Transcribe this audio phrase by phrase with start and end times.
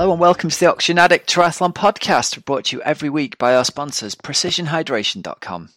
[0.00, 3.54] Hello and welcome to the Oxygen Addict Triathlon Podcast, brought to you every week by
[3.54, 5.68] our sponsors, PrecisionHydration.com.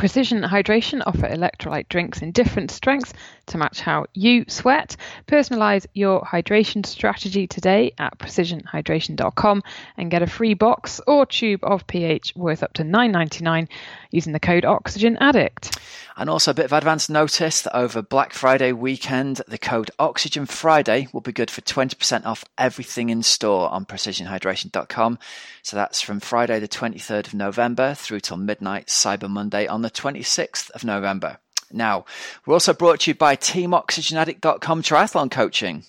[0.00, 3.12] Precision Hydration offer electrolyte drinks in different strengths
[3.48, 4.96] to match how you sweat.
[5.26, 9.62] Personalize your hydration strategy today at precisionhydration.com
[9.98, 13.68] and get a free box or tube of pH worth up to $9.99
[14.10, 15.78] using the code Oxygen Addict.
[16.16, 20.46] And also a bit of advance notice that over Black Friday weekend, the code Oxygen
[20.46, 25.18] Friday will be good for 20% off everything in store on precisionhydration.com.
[25.62, 29.89] So that's from Friday the 23rd of November through till midnight Cyber Monday on the
[29.90, 31.38] 26th of November.
[31.72, 32.04] Now,
[32.46, 35.84] we're also brought to you by TeamOxygenAddict.com Triathlon Coaching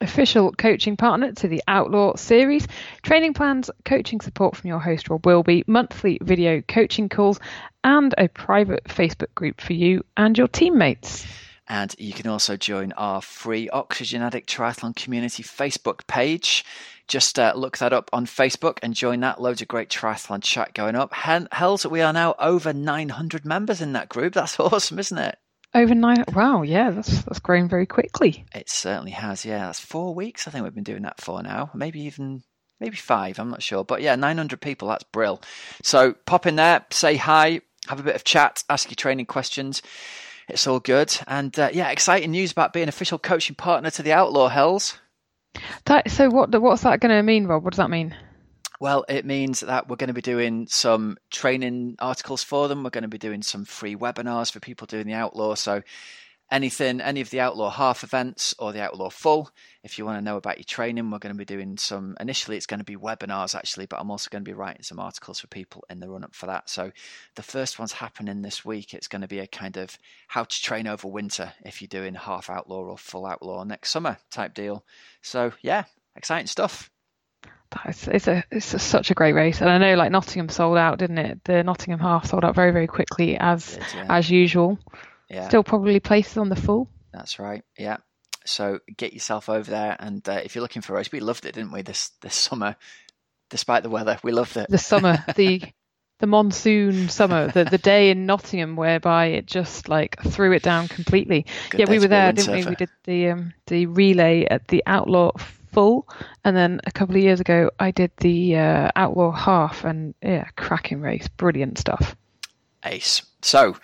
[0.00, 2.66] official coaching partner to the Outlaw series.
[3.02, 7.40] Training plans, coaching support from your host Rob Wilby, monthly video coaching calls,
[7.84, 11.26] and a private Facebook group for you and your teammates.
[11.68, 16.64] And you can also join our free Oxygen Addict Triathlon Community Facebook page.
[17.08, 19.40] Just uh, look that up on Facebook and join that.
[19.40, 21.12] Loads of great triathlon chat going up.
[21.14, 24.34] Hells, we are now over 900 members in that group.
[24.34, 25.38] That's awesome, isn't it?
[25.74, 26.24] Over nine.
[26.34, 28.46] Wow, yeah, that's that's grown very quickly.
[28.54, 29.44] It certainly has.
[29.44, 30.48] Yeah, that's four weeks.
[30.48, 31.70] I think we've been doing that for now.
[31.74, 32.42] Maybe even
[32.80, 33.38] maybe five.
[33.38, 34.88] I'm not sure, but yeah, 900 people.
[34.88, 35.42] That's brill.
[35.82, 39.82] So pop in there, say hi, have a bit of chat, ask your training questions.
[40.48, 44.12] It's all good, and uh, yeah, exciting news about being official coaching partner to the
[44.12, 44.98] Outlaw Hells.
[45.86, 47.64] That so what what's that going to mean, Rob?
[47.64, 48.14] What does that mean?
[48.80, 52.84] Well, it means that we're going to be doing some training articles for them.
[52.84, 55.56] We're going to be doing some free webinars for people doing the Outlaw.
[55.56, 55.82] So,
[56.50, 59.50] anything, any of the Outlaw half events or the Outlaw full,
[59.82, 62.16] if you want to know about your training, we're going to be doing some.
[62.20, 64.98] Initially, it's going to be webinars actually, but I'm also going to be writing some
[64.98, 66.68] articles for people in the run up for that.
[66.68, 66.90] So,
[67.36, 68.94] the first one's happening this week.
[68.94, 72.14] It's going to be a kind of how to train over winter if you're doing
[72.14, 74.84] half Outlaw or full Outlaw next summer type deal.
[75.22, 75.84] So, yeah,
[76.16, 76.90] exciting stuff.
[77.84, 80.78] It's, it's a it's a, such a great race, and I know like Nottingham sold
[80.78, 81.44] out, didn't it?
[81.44, 84.06] The Nottingham half sold out very very quickly as did, yeah.
[84.08, 84.78] as usual.
[85.28, 85.48] Yeah.
[85.48, 86.88] Still probably places on the full.
[87.12, 87.64] That's right.
[87.78, 87.98] Yeah.
[88.44, 91.44] So get yourself over there, and uh, if you're looking for a race, we loved
[91.44, 91.82] it, didn't we?
[91.82, 92.76] This this summer,
[93.50, 94.70] despite the weather, we loved it.
[94.70, 95.62] The summer, the
[96.18, 100.88] the monsoon summer, the the day in Nottingham whereby it just like threw it down
[100.88, 101.44] completely.
[101.70, 102.64] Good yeah, we were there, didn't we?
[102.64, 105.32] We did the um, the relay at the Outlaw
[105.72, 106.08] full,
[106.44, 110.48] and then a couple of years ago I did the uh, Outlaw half, and yeah,
[110.56, 112.16] cracking race, brilliant stuff.
[112.84, 113.22] Ace.
[113.42, 113.76] So,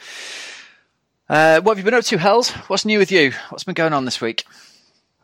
[1.28, 2.50] uh, what have you been up to, Hells?
[2.50, 3.32] What's new with you?
[3.48, 4.44] What's been going on this week?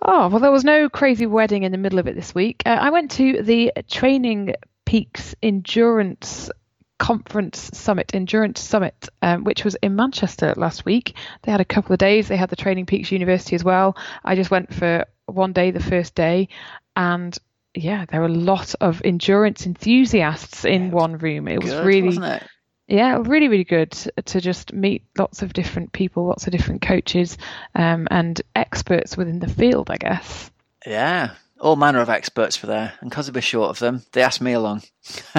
[0.03, 2.63] Oh well, there was no crazy wedding in the middle of it this week.
[2.65, 4.55] Uh, I went to the Training
[4.87, 6.51] Peaks Endurance
[6.99, 11.15] conference summit, endurance summit, um, which was in Manchester last week.
[11.43, 12.29] They had a couple of days.
[12.29, 13.97] They had the Training Peaks University as well.
[14.25, 16.49] I just went for one day, the first day,
[16.97, 17.37] and
[17.75, 21.49] yeah, there were a lot of endurance enthusiasts in one room.
[21.49, 22.43] It was really, it?
[22.91, 27.39] Yeah, really, really good to just meet lots of different people, lots of different coaches,
[27.75, 30.51] um, and experts within the field, I guess.
[30.85, 31.31] Yeah,
[31.61, 34.41] all manner of experts were there, and because I was short of them, they asked
[34.41, 34.83] me along.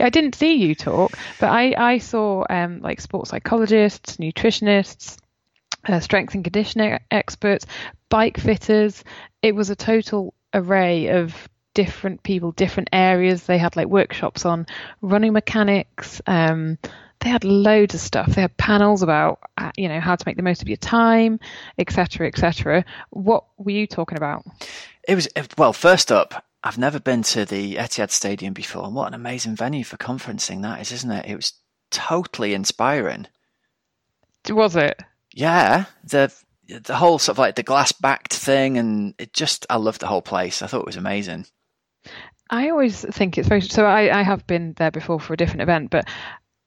[0.00, 5.18] I didn't see you talk, but I, I saw um, like sports psychologists, nutritionists,
[5.86, 7.66] uh, strength and conditioning experts,
[8.08, 9.04] bike fitters.
[9.42, 13.44] It was a total array of different people, different areas.
[13.44, 14.66] They had like workshops on
[15.00, 16.20] running mechanics.
[16.26, 16.76] Um,
[17.20, 18.34] they had loads of stuff.
[18.34, 21.38] They had panels about uh, you know how to make the most of your time,
[21.78, 22.84] etc., etc.
[23.10, 24.44] What were you talking about?
[25.06, 25.72] It was well.
[25.72, 29.84] First up, I've never been to the Etihad Stadium before, and what an amazing venue
[29.84, 31.26] for conferencing that is, isn't it?
[31.26, 31.52] It was
[31.92, 33.28] totally inspiring.
[34.50, 35.00] Was it?
[35.32, 36.34] Yeah, the
[36.66, 40.08] the whole sort of like the glass backed thing, and it just I loved the
[40.08, 40.60] whole place.
[40.60, 41.46] I thought it was amazing.
[42.50, 43.84] I always think it's very so.
[43.84, 46.08] I, I have been there before for a different event, but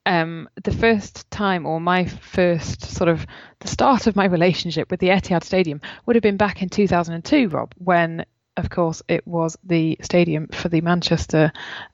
[0.06, 3.26] um, the first time or my first sort of
[3.60, 7.50] the start of my relationship with the Etihad Stadium would have been back in 2002,
[7.50, 8.26] Rob, when
[8.58, 11.52] of course it was the stadium for the Manchester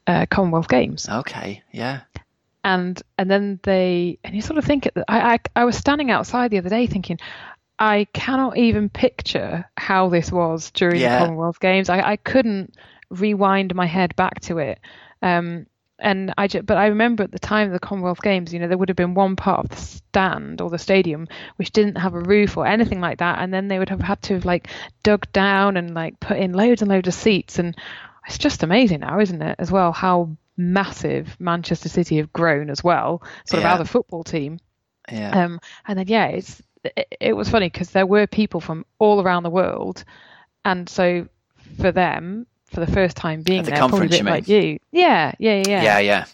[0.08, 1.08] uh, Commonwealth Games.
[1.08, 2.02] Okay, yeah
[2.64, 6.52] and and then they and you sort of think I, I I was standing outside
[6.52, 7.18] the other day thinking
[7.80, 11.20] I cannot even picture how this was during yeah.
[11.20, 11.90] the Commonwealth Games.
[11.90, 12.74] I, I couldn't
[13.10, 14.80] rewind my head back to it.
[15.22, 15.68] Um,
[16.00, 18.68] and I just, but I remember at the time of the Commonwealth Games, you know,
[18.68, 22.14] there would have been one part of the stand or the stadium which didn't have
[22.14, 24.68] a roof or anything like that, and then they would have had to have like
[25.02, 27.76] dug down and like put in loads and loads of seats, and
[28.28, 29.56] it's just amazing now, isn't it?
[29.58, 33.74] As well, how massive Manchester City have grown as well, sort yeah.
[33.74, 34.60] of as a football team.
[35.12, 35.46] Yeah.
[35.46, 39.20] Um, and then yeah, it's it, it was funny because there were people from all
[39.20, 40.04] around the world,
[40.64, 41.28] and so
[41.82, 44.80] for them for the first time being the there, conference, probably you like you.
[44.92, 45.84] Yeah, yeah, yeah.
[45.84, 46.26] Yeah, yeah.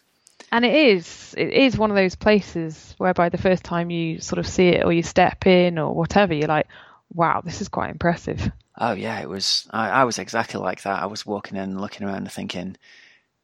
[0.52, 4.40] And it is it is one of those places whereby the first time you sort
[4.40, 6.68] of see it or you step in or whatever, you're like,
[7.14, 8.52] wow, this is quite impressive.
[8.78, 9.68] Oh yeah, it was.
[9.72, 11.02] I, I was exactly like that.
[11.02, 12.76] I was walking in, looking around, and thinking,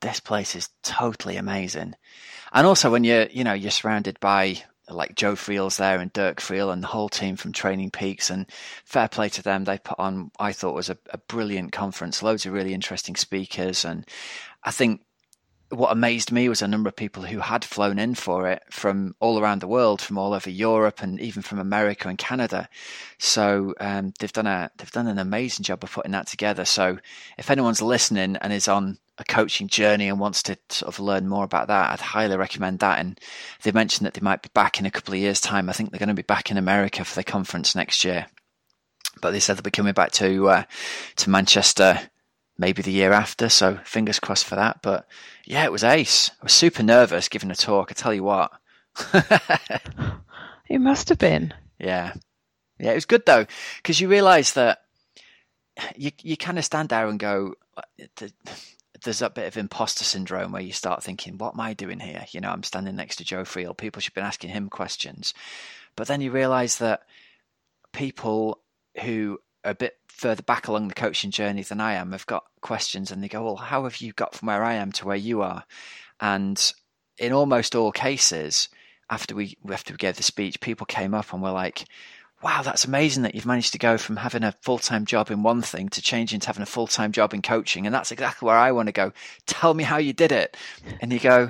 [0.01, 1.95] "This place is totally amazing."
[2.51, 6.39] And also, when you're, you know, you're surrounded by like Joe Friel's there and Dirk
[6.39, 8.45] Friel and the whole team from Training Peaks, and
[8.85, 9.63] fair play to them.
[9.63, 12.23] They put on, I thought, was a, a brilliant conference.
[12.23, 14.05] Loads of really interesting speakers, and
[14.63, 15.01] I think
[15.69, 19.15] what amazed me was a number of people who had flown in for it from
[19.19, 22.67] all around the world, from all over Europe and even from America and Canada.
[23.19, 26.65] So um, they've done a they've done an amazing job of putting that together.
[26.65, 26.97] So
[27.37, 31.27] if anyone's listening and is on a coaching journey and wants to sort of learn
[31.27, 32.99] more about that, I'd highly recommend that.
[32.99, 33.19] And
[33.61, 35.69] they mentioned that they might be back in a couple of years' time.
[35.69, 38.25] I think they're going to be back in America for the conference next year.
[39.21, 40.63] But they said they'll be coming back to uh,
[41.17, 42.09] to Manchester
[42.59, 43.49] maybe the year after.
[43.49, 44.83] So fingers crossed for that.
[44.83, 45.07] But
[45.45, 46.29] yeah, it was ace.
[46.41, 47.89] I was super nervous giving a talk.
[47.89, 48.51] I tell you what.
[50.69, 51.53] it must have been.
[51.79, 52.13] Yeah,
[52.77, 53.47] yeah, it was good though
[53.77, 54.81] because you realise that
[55.95, 57.55] you you kind of stand there and go.
[59.01, 62.25] There's a bit of imposter syndrome where you start thinking, "What am I doing here?"
[62.31, 63.77] You know, I'm standing next to Joe Friel.
[63.77, 65.33] People should be asking him questions,
[65.95, 67.03] but then you realise that
[67.93, 68.59] people
[69.01, 73.11] who a bit further back along the coaching journey than I am have got questions
[73.11, 75.41] and they go, Well, how have you got from where I am to where you
[75.41, 75.63] are?
[76.19, 76.73] And
[77.17, 78.69] in almost all cases,
[79.09, 81.85] after we after we gave the speech, people came up and were like,
[82.41, 85.43] Wow, that's amazing that you've managed to go from having a full time job in
[85.43, 87.85] one thing to changing to having a full time job in coaching.
[87.85, 89.11] And that's exactly where I want to go.
[89.45, 90.55] Tell me how you did it.
[91.01, 91.49] And you go,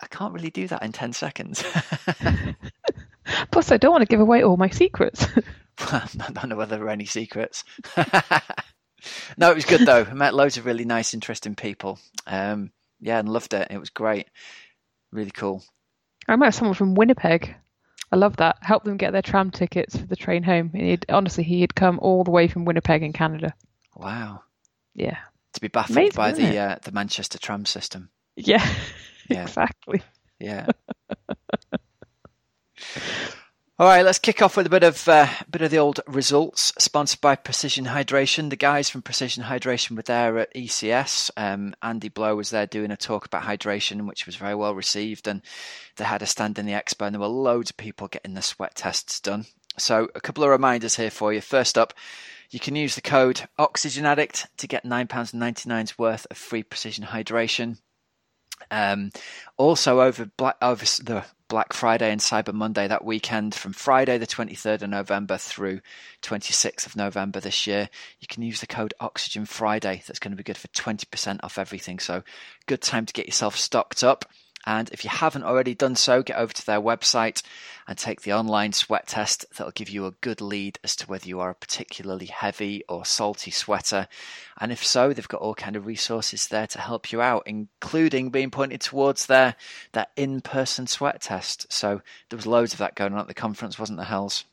[0.00, 1.64] I can't really do that in 10 seconds.
[3.50, 5.26] Plus, I don't want to give away all my secrets.
[5.78, 7.64] I don't know whether there are any secrets.
[9.36, 10.06] no, it was good though.
[10.08, 11.98] I met loads of really nice, interesting people.
[12.26, 12.70] Um,
[13.00, 13.68] yeah, and loved it.
[13.70, 14.28] It was great.
[15.12, 15.62] Really cool.
[16.28, 17.54] I met someone from Winnipeg.
[18.10, 18.56] I love that.
[18.62, 20.70] Helped them get their tram tickets for the train home.
[20.72, 23.54] He'd, honestly, he had come all the way from Winnipeg in Canada.
[23.94, 24.42] Wow.
[24.94, 25.18] Yeah.
[25.54, 28.10] To be baffled Amazing, by the uh, the Manchester tram system.
[28.36, 28.66] Yeah.
[29.28, 29.42] yeah.
[29.42, 30.02] exactly.
[30.38, 30.66] Yeah.
[33.78, 36.72] All right, let's kick off with a bit of uh, bit of the old results.
[36.78, 38.48] Sponsored by Precision Hydration.
[38.48, 41.30] The guys from Precision Hydration were there at ECS.
[41.36, 45.28] Um, Andy Blow was there doing a talk about hydration, which was very well received.
[45.28, 45.42] And
[45.96, 48.40] they had a stand in the expo, and there were loads of people getting the
[48.40, 49.44] sweat tests done.
[49.76, 51.42] So, a couple of reminders here for you.
[51.42, 51.92] First up,
[52.48, 56.38] you can use the code Oxygen Addict to get nine pounds ninety nine's worth of
[56.38, 57.76] free Precision Hydration.
[58.70, 59.10] Um,
[59.58, 64.26] also over black over the Black Friday and Cyber Monday that weekend from Friday the
[64.26, 65.80] 23rd of November through
[66.22, 67.88] 26th of November this year.
[68.20, 70.02] You can use the code Oxygen Friday.
[70.06, 71.98] That's going to be good for 20% off everything.
[71.98, 72.22] So
[72.66, 74.24] good time to get yourself stocked up.
[74.66, 77.42] And if you haven't already done so, get over to their website
[77.86, 79.46] and take the online sweat test.
[79.56, 83.04] That'll give you a good lead as to whether you are a particularly heavy or
[83.04, 84.08] salty sweater.
[84.60, 88.30] And if so, they've got all kind of resources there to help you out, including
[88.30, 89.54] being pointed towards their
[89.92, 91.72] that in-person sweat test.
[91.72, 94.44] So there was loads of that going on at the conference, wasn't there, Hells?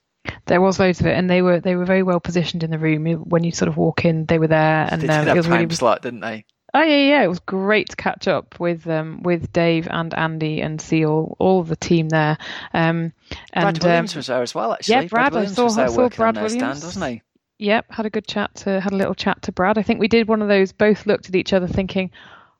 [0.45, 2.79] There was loads of it, and they were they were very well positioned in the
[2.79, 3.05] room.
[3.05, 5.45] When you sort of walk in, they were there, and they did um, it was
[5.47, 6.45] time really slot, didn't they?
[6.75, 7.23] Oh yeah, yeah.
[7.23, 11.35] It was great to catch up with um, with Dave and Andy and see all,
[11.39, 12.37] all the team there.
[12.73, 13.13] Um,
[13.53, 14.73] and, Brad Williams um, was there as well.
[14.73, 15.33] Actually, yeah, Brad.
[15.33, 16.53] Brad I saw, was there I saw Brad Williams.
[16.53, 17.21] Williams, wasn't he?
[17.59, 18.55] Yep, had a good chat.
[18.55, 19.77] To, had a little chat to Brad.
[19.77, 20.71] I think we did one of those.
[20.71, 22.09] Both looked at each other, thinking,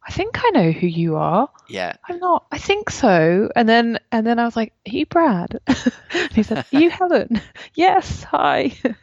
[0.06, 1.50] I think I know who you are.
[1.70, 1.96] Yeah.
[2.10, 2.46] I'm not.
[2.52, 3.50] I think so.
[3.56, 5.60] And then and then I was like, you Brad?
[6.34, 7.42] he said, you Helen?
[7.76, 8.24] yes.
[8.24, 8.74] Hi.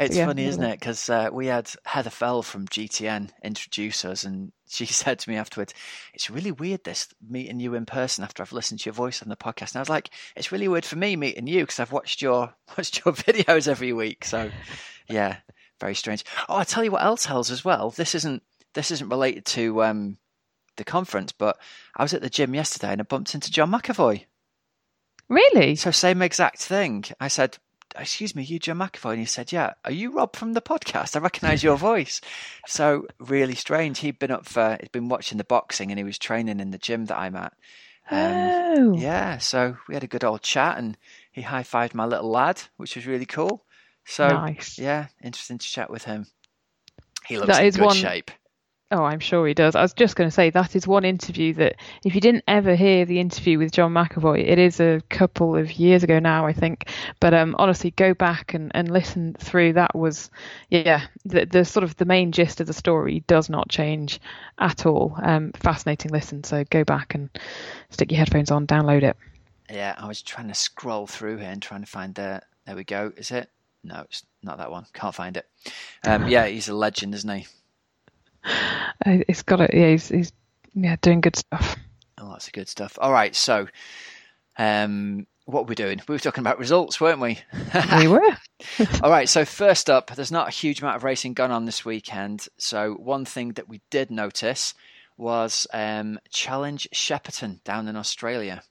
[0.00, 0.78] It's yeah, funny, isn't it?
[0.78, 5.34] Because uh, we had Heather Fell from GTN introduce us, and she said to me
[5.34, 5.74] afterwards,
[6.14, 9.28] "It's really weird this meeting you in person after I've listened to your voice on
[9.28, 11.90] the podcast." And I was like, "It's really weird for me meeting you because I've
[11.90, 14.52] watched your watched your videos every week." So,
[15.08, 15.38] yeah,
[15.80, 16.24] very strange.
[16.48, 17.90] Oh, I tell you what else, Hells as well.
[17.90, 20.16] This isn't this isn't related to um,
[20.78, 21.58] the conference, but
[21.94, 24.24] I was at the gym yesterday and I bumped into John McAvoy.
[25.28, 25.76] Really?
[25.76, 27.04] So same exact thing.
[27.20, 27.58] I said,
[27.96, 31.14] "Excuse me, you John McAvoy?" And he said, "Yeah." Are you Rob from the podcast?
[31.14, 32.22] I recognise your voice.
[32.66, 33.98] So really strange.
[33.98, 36.78] He'd been up for, he'd been watching the boxing, and he was training in the
[36.78, 37.52] gym that I'm at.
[38.10, 38.96] Um, oh.
[38.96, 39.36] Yeah.
[39.36, 40.96] So we had a good old chat, and
[41.30, 43.64] he high fived my little lad, which was really cool.
[44.06, 44.78] So nice.
[44.78, 46.26] yeah, interesting to chat with him.
[47.26, 48.30] He looks that in good one, shape
[48.90, 49.76] Oh, I'm sure he does.
[49.76, 51.76] I was just going to say that is one interview that
[52.06, 55.72] if you didn't ever hear the interview with John McAvoy, it is a couple of
[55.72, 56.88] years ago now, I think.
[57.20, 59.74] But um, honestly, go back and, and listen through.
[59.74, 60.30] That was,
[60.70, 64.20] yeah, the, the sort of the main gist of the story does not change
[64.58, 65.14] at all.
[65.22, 66.42] Um, fascinating listen.
[66.42, 67.28] So go back and
[67.90, 69.18] stick your headphones on, download it.
[69.70, 72.40] Yeah, I was trying to scroll through here and trying to find the.
[72.64, 73.12] There we go.
[73.18, 73.50] Is it?
[73.84, 74.86] No, it's not that one.
[74.94, 75.46] Can't find it.
[76.06, 77.46] Um, yeah, he's a legend, isn't he?
[78.44, 79.74] Uh, he's got it.
[79.74, 80.32] Yeah, he's, he's
[80.74, 81.76] yeah doing good stuff.
[82.18, 82.98] Oh, lots of good stuff.
[83.00, 83.68] All right, so
[84.56, 86.00] um, what were we doing?
[86.06, 87.38] We were talking about results, weren't we?
[87.96, 88.36] we were.
[89.02, 91.84] All right, so first up, there's not a huge amount of racing going on this
[91.84, 92.48] weekend.
[92.58, 94.74] So one thing that we did notice
[95.16, 98.62] was um, Challenge Shepparton down in Australia.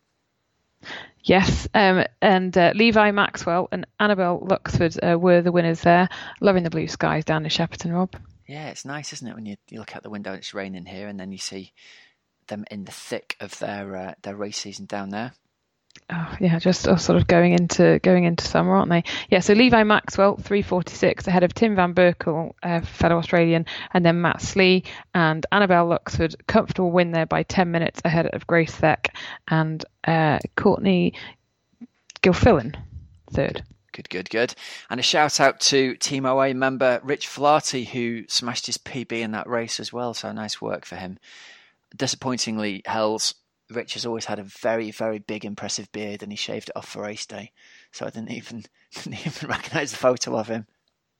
[1.23, 6.07] Yes, um, and uh, Levi Maxwell and Annabelle Luxford uh, were the winners there.
[6.41, 8.15] Loving the blue skies down in Shepparton, Rob.
[8.47, 10.85] Yeah, it's nice, isn't it, when you, you look out the window and it's raining
[10.85, 11.73] here, and then you see
[12.47, 15.33] them in the thick of their uh, their race season down there.
[16.09, 19.03] Oh yeah, just uh, sort of going into going into summer, aren't they?
[19.29, 19.39] Yeah.
[19.39, 24.05] So Levi Maxwell, three forty six, ahead of Tim Van Berkel, uh, fellow Australian, and
[24.05, 28.75] then Matt Slee and Annabelle Luxford, comfortable win there by ten minutes ahead of Grace
[28.75, 29.07] Thek
[29.49, 31.13] and uh, Courtney
[32.21, 32.75] Gilfillan,
[33.33, 33.63] third.
[33.97, 34.53] Good, good, good.
[34.91, 39.31] And a shout out to Team OA member Rich Flaherty, who smashed his PB in
[39.31, 40.13] that race as well.
[40.13, 41.17] So nice work for him.
[41.95, 43.33] Disappointingly, Hells,
[43.71, 46.87] Rich has always had a very, very big, impressive beard, and he shaved it off
[46.87, 47.53] for race day.
[47.91, 50.67] So I didn't even didn't even recognise the photo of him.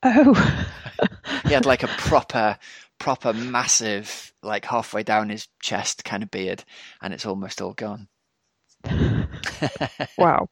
[0.04, 0.68] Oh,
[1.46, 2.58] he had like a proper,
[3.00, 6.62] proper, massive, like halfway down his chest kind of beard,
[7.02, 8.06] and it's almost all gone.
[10.18, 10.48] wow.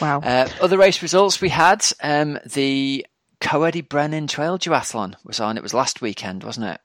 [0.00, 0.20] Wow.
[0.20, 3.06] Uh, other race results we had um, the
[3.40, 5.56] Coed y Brenin Trail Duathlon was on.
[5.56, 6.80] It was last weekend, wasn't it?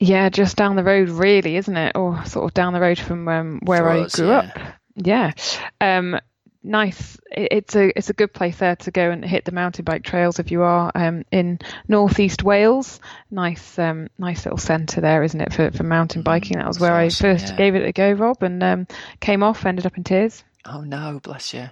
[0.00, 1.94] Yeah, just down the road, really, isn't it?
[1.94, 4.38] Or sort of down the road from um, where For I us, grew yeah.
[4.38, 4.58] up.
[4.96, 5.32] Yeah.
[5.80, 6.18] Um,
[6.62, 7.18] nice.
[7.30, 10.38] It's a it's a good place there to go and hit the mountain bike trails
[10.38, 12.98] if you are um, in northeast Wales.
[13.30, 16.58] Nice um, nice little centre there, isn't it, for, for mountain biking?
[16.58, 17.56] That was where I first yeah.
[17.56, 18.86] gave it a go, Rob, and um,
[19.20, 20.42] came off, ended up in tears.
[20.64, 21.70] Oh no, bless you.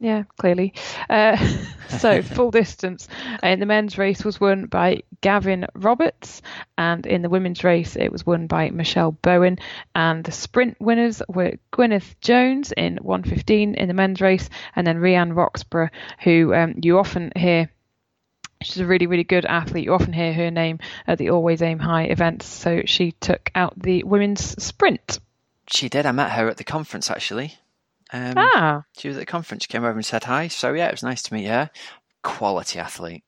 [0.00, 0.74] Yeah, clearly.
[1.08, 1.36] Uh,
[1.88, 3.08] so, full distance.
[3.42, 6.42] In the men's race was won by Gavin Roberts,
[6.76, 9.58] and in the women's race it was won by Michelle Bowen.
[9.94, 14.98] And the sprint winners were Gwyneth Jones in 115 in the men's race, and then
[14.98, 15.90] Rianne Roxburgh,
[16.22, 17.70] who um, you often hear
[18.62, 19.84] She's a really, really good athlete.
[19.84, 22.46] You often hear her name at the Always Aim High events.
[22.46, 25.18] So she took out the women's sprint.
[25.68, 26.06] She did.
[26.06, 27.58] I met her at the conference actually.
[28.14, 28.84] Um, ah.
[28.96, 29.64] She was at the conference.
[29.64, 30.46] She came over and said hi.
[30.46, 31.68] So yeah, it was nice to meet her.
[32.22, 33.24] Quality athlete.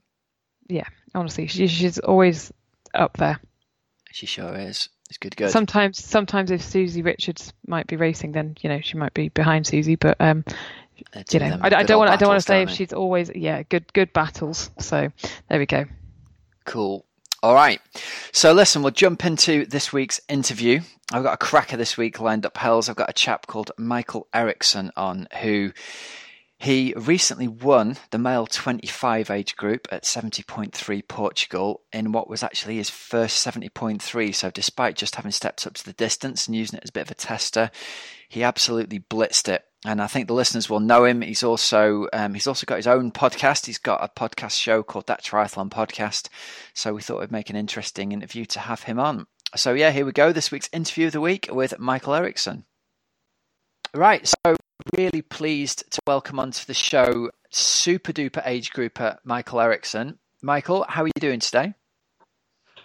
[0.69, 2.53] Yeah, honestly, she, she's always
[2.95, 3.41] up there.
[4.13, 4.89] She sure is.
[5.09, 5.51] It's good, good.
[5.51, 9.67] Sometimes, sometimes if Susie Richards might be racing, then you know she might be behind
[9.67, 9.97] Susie.
[9.97, 10.45] But um,
[11.31, 12.11] you know, I, I, don't want.
[12.11, 14.71] I don't want to say if she's always yeah good good battles.
[14.79, 15.09] So
[15.49, 15.85] there we go.
[16.65, 17.06] Cool.
[17.47, 17.81] All right.
[18.33, 20.81] So listen, we'll jump into this week's interview.
[21.13, 22.89] I've got a cracker this week lined up, Hells.
[22.89, 25.71] I've got a chap called Mikael Eriksson on who
[26.59, 32.79] he recently won the male 25 age group at 70.3 Portugal in what was actually
[32.79, 34.35] his first 70.3.
[34.35, 37.03] So, despite just having stepped up to the distance and using it as a bit
[37.03, 37.71] of a tester,
[38.29, 41.23] he absolutely blitzed it and I think the listeners will know him.
[41.23, 43.67] He's also um, he's also got his own podcast.
[43.67, 46.29] He's got a podcast show called That Triathlon Podcast.
[46.75, 49.27] So we thought it'd make an interesting interview to have him on.
[49.55, 50.33] So yeah, here we go.
[50.33, 52.65] This week's interview of the week with Mikael Eriksson.
[53.95, 54.57] Right, so
[54.97, 60.19] really pleased to welcome onto the show super duper age grouper Mikael Eriksson.
[60.43, 61.75] Mikael, how are you doing today?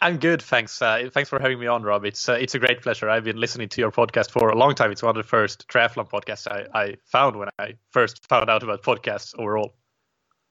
[0.01, 0.81] I'm good, thanks.
[0.81, 2.05] Uh, thanks for having me on, Rob.
[2.05, 3.07] It's uh, it's a great pleasure.
[3.07, 4.91] I've been listening to your podcast for a long time.
[4.91, 8.63] It's one of the first triathlon podcasts I, I found when I first found out
[8.63, 9.75] about podcasts overall.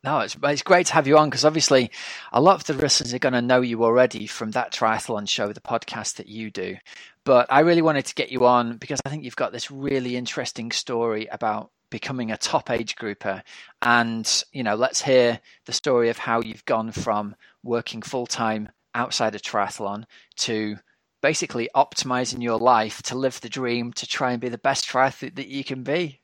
[0.05, 1.91] No, it's it's great to have you on because obviously
[2.33, 5.53] a lot of the listeners are going to know you already from that triathlon show,
[5.53, 6.77] the podcast that you do.
[7.25, 10.17] But I really wanted to get you on because I think you've got this really
[10.17, 13.43] interesting story about becoming a top age grouper
[13.83, 18.69] and you know let's hear the story of how you've gone from working full time
[18.95, 20.05] outside of triathlon
[20.37, 20.77] to
[21.23, 25.37] basically optimizing your life to live the dream to try and be the best triathlete
[25.37, 26.21] that you can be.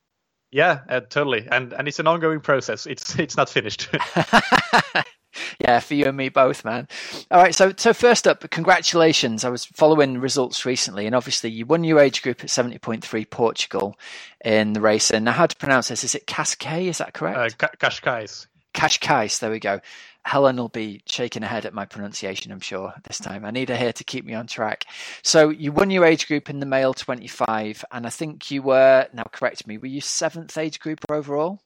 [0.52, 1.46] Yeah, uh, totally.
[1.50, 2.86] And and it's an ongoing process.
[2.86, 3.88] It's it's not finished.
[5.60, 6.88] yeah, for you and me both, man.
[7.30, 9.44] All right, so so first up, congratulations.
[9.44, 13.04] I was following results recently, and obviously you won your age group at seventy point
[13.04, 13.98] three Portugal
[14.44, 15.10] in the race.
[15.10, 16.04] And now, how to pronounce this?
[16.04, 16.88] Is it Cascais?
[16.88, 17.62] Is that correct?
[17.62, 18.46] Uh, Cascais.
[18.76, 19.40] Cascais.
[19.40, 19.80] There we go.
[20.24, 23.44] Helen will be shaking her head at my pronunciation, I'm sure, this time.
[23.44, 24.84] I need her here to keep me on track.
[25.22, 29.06] So you won your age group in the male 25, and I think you were,
[29.12, 31.60] now correct me, were you seventh age group overall?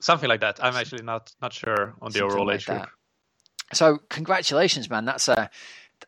[0.00, 0.62] Something like that.
[0.62, 2.80] I'm actually not not sure on the Something overall like age that.
[2.82, 2.90] group.
[3.72, 5.06] So congratulations, man.
[5.06, 5.50] That's a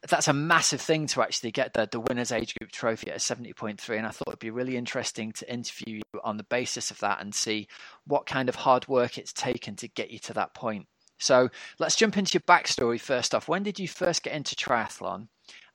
[0.08, 3.96] that's a massive thing to actually get the, the winners age group trophy at 70.3
[3.96, 7.20] and i thought it'd be really interesting to interview you on the basis of that
[7.20, 7.66] and see
[8.06, 10.86] what kind of hard work it's taken to get you to that point
[11.18, 11.48] so
[11.78, 13.48] let's jump into your backstory first off.
[13.48, 15.28] When did you first get into triathlon,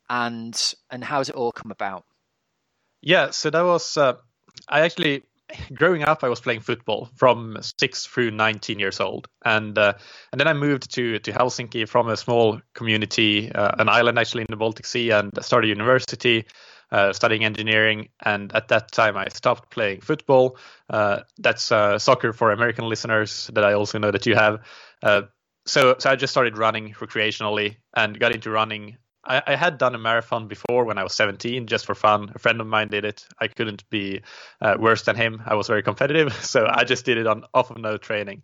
[0.09, 2.05] and and how's it all come about?
[3.01, 4.17] Yeah, so that was uh,
[4.67, 5.23] I actually
[5.73, 9.93] growing up I was playing football from six through nineteen years old, and uh,
[10.31, 14.41] and then I moved to to Helsinki from a small community, uh, an island actually
[14.41, 16.45] in the Baltic Sea, and started university.
[16.93, 20.57] Uh, studying engineering, and at that time I stopped playing football.
[20.89, 24.59] Uh, that's uh, soccer for American listeners that I also know that you have.
[25.01, 25.21] Uh,
[25.65, 28.97] so so I just started running recreationally and got into running.
[29.23, 32.31] I, I, had done a marathon before when I was 17, just for fun.
[32.33, 33.25] A friend of mine did it.
[33.39, 34.21] I couldn't be
[34.61, 35.41] uh, worse than him.
[35.45, 38.43] I was very competitive, so I just did it on off of no training.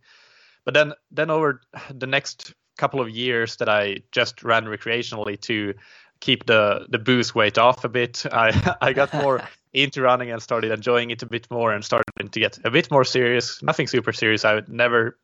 [0.66, 1.62] But then then over
[1.94, 5.74] the next couple of years that I just ran recreationally to
[6.20, 9.42] keep the the booze weight off a bit, I I got more
[9.74, 12.92] into running and started enjoying it a bit more and started to get a bit
[12.92, 13.64] more serious.
[13.64, 14.46] Nothing super serious.
[14.46, 15.18] I would never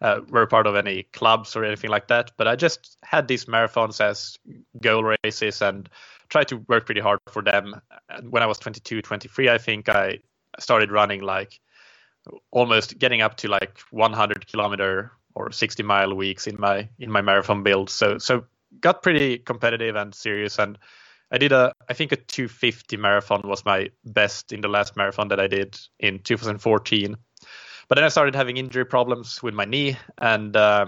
[0.00, 2.32] uh, were part of any clubs or anything like that.
[2.36, 4.38] But I just had these marathons as
[4.80, 5.88] goal races and
[6.28, 7.80] tried to work pretty hard for them.
[8.08, 10.18] And when I was 22, 23, I think I
[10.58, 11.60] started running like
[12.50, 17.20] almost getting up to like 100 kilometer or 60 mile weeks in my in my
[17.20, 17.90] marathon build.
[17.90, 18.44] So so
[18.80, 20.78] got pretty competitive and serious and
[21.30, 25.28] I did a I think a 250 marathon was my best in the last marathon
[25.28, 27.16] that I did in 2014
[27.88, 30.86] but then I started having injury problems with my knee, and uh,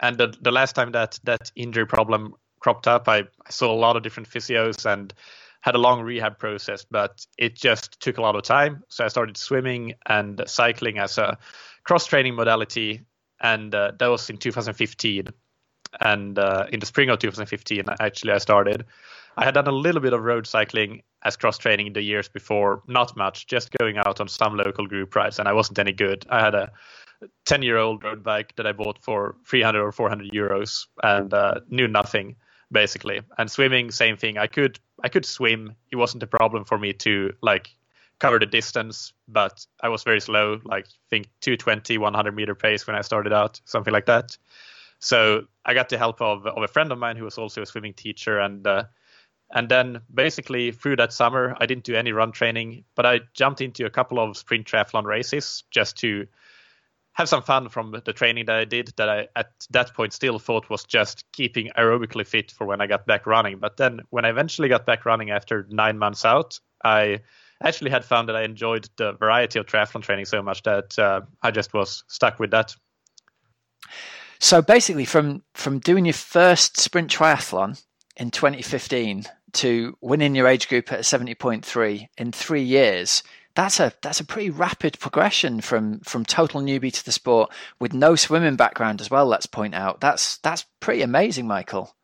[0.00, 3.76] and the, the last time that that injury problem cropped up, I, I saw a
[3.76, 5.12] lot of different physios and
[5.60, 8.84] had a long rehab process, but it just took a lot of time.
[8.88, 11.38] So I started swimming and cycling as a
[11.84, 13.02] cross training modality,
[13.40, 15.28] and uh, that was in 2015.
[16.00, 18.84] And uh, in the spring of 2015, actually, I started.
[19.36, 22.28] I had done a little bit of road cycling as cross training in the years
[22.28, 25.92] before, not much, just going out on some local group rides, and I wasn't any
[25.92, 26.24] good.
[26.30, 26.70] I had a
[27.46, 31.60] 10 year old road bike that I bought for 300 or 400 euros and uh,
[31.68, 32.36] knew nothing
[32.70, 33.22] basically.
[33.36, 34.38] And swimming, same thing.
[34.38, 35.74] I could I could swim.
[35.90, 37.70] It wasn't a problem for me to like
[38.18, 42.96] cover the distance, but I was very slow, like think 220, 100 meter pace when
[42.96, 44.36] I started out, something like that.
[44.98, 47.66] So I got the help of, of a friend of mine who was also a
[47.66, 48.84] swimming teacher, and uh,
[49.50, 53.60] and then basically through that summer, I didn't do any run training, but I jumped
[53.60, 56.26] into a couple of sprint triathlon races just to
[57.14, 60.38] have some fun from the training that I did that I at that point still
[60.38, 63.58] thought was just keeping aerobically fit for when I got back running.
[63.58, 67.20] But then when I eventually got back running after nine months out, I
[67.62, 71.22] actually had found that I enjoyed the variety of triathlon training so much that uh,
[71.42, 72.76] I just was stuck with that.
[74.38, 77.82] So basically, from from doing your first sprint triathlon
[78.16, 83.22] in 2015 to winning your age group at 70.3 in three years,
[83.54, 87.92] that's a that's a pretty rapid progression from from total newbie to the sport with
[87.92, 89.26] no swimming background as well.
[89.26, 91.94] Let's point out that's that's pretty amazing, Mikael.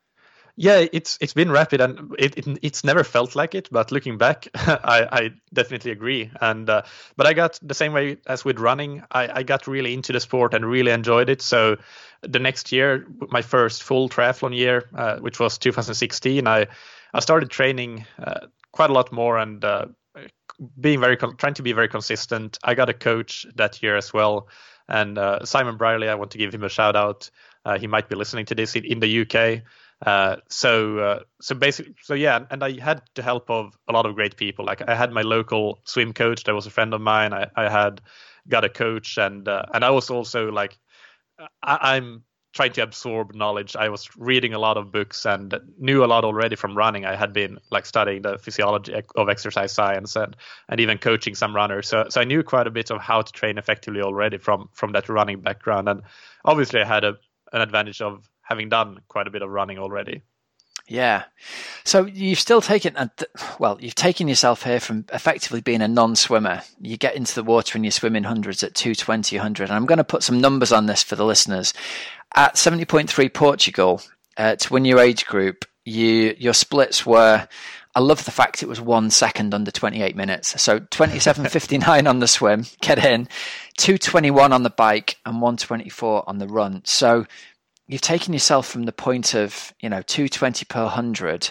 [0.56, 3.68] Yeah, it's it's been rapid and it, it it's never felt like it.
[3.72, 6.30] But looking back, I, I definitely agree.
[6.40, 6.82] And uh,
[7.16, 9.02] but I got the same way as with running.
[9.10, 11.42] I, I got really into the sport and really enjoyed it.
[11.42, 11.76] So
[12.22, 16.68] the next year, my first full triathlon year, uh, which was 2016, I
[17.14, 19.86] I started training uh, quite a lot more and uh,
[20.80, 22.58] being very con- trying to be very consistent.
[22.64, 24.48] I got a coach that year as well,
[24.88, 26.08] and uh, Simon Brierley.
[26.08, 27.30] I want to give him a shout out.
[27.64, 29.62] Uh, he might be listening to this in, the UK.
[30.04, 34.04] Uh, so uh, so basically so yeah and i had the help of a lot
[34.04, 37.00] of great people like i had my local swim coach that was a friend of
[37.00, 38.02] mine i, I had
[38.48, 40.76] got a coach and uh, and i was also like
[41.62, 42.24] I, i'm
[42.54, 43.74] trying to absorb knowledge.
[43.76, 47.04] I was reading a lot of books and knew a lot already from running.
[47.04, 50.36] I had been like studying the physiology of exercise science and,
[50.68, 51.88] and even coaching some runners.
[51.88, 54.92] So, so I knew quite a bit of how to train effectively already from from
[54.92, 55.88] that running background.
[55.88, 56.02] And
[56.44, 57.16] obviously, I had a,
[57.52, 60.22] an advantage of having done quite a bit of running already.
[60.86, 61.24] Yeah.
[61.84, 62.94] So you've still taken,
[63.58, 66.62] well, you've taken yourself here from effectively being a non swimmer.
[66.80, 69.64] You get into the water and you swim in hundreds at 220, 100.
[69.64, 71.72] And I'm going to put some numbers on this for the listeners.
[72.34, 74.02] At 70.3 Portugal,
[74.36, 77.46] uh, to win your age group, you your splits were
[77.96, 80.60] I love the fact it was one second under 28 minutes.
[80.60, 83.28] So 27.59 on the swim, get in,
[83.76, 86.82] 221 on the bike, and 124 on the run.
[86.84, 87.26] So
[87.86, 91.50] you've taken yourself from the point of, you know, 220 per 100.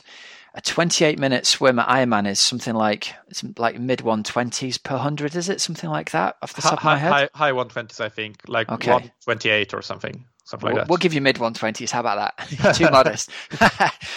[0.56, 5.36] A 28 minute swim at Ironman is something like it's like mid 120s per 100,
[5.36, 5.60] is it?
[5.60, 7.12] Something like that off the top high, of my head?
[7.12, 8.92] High, high 120s, I think, like okay.
[8.92, 10.90] 128 or something something we'll, like that.
[10.90, 11.92] We'll give you mid 120s.
[11.92, 12.76] How about that?
[12.76, 13.30] Too modest.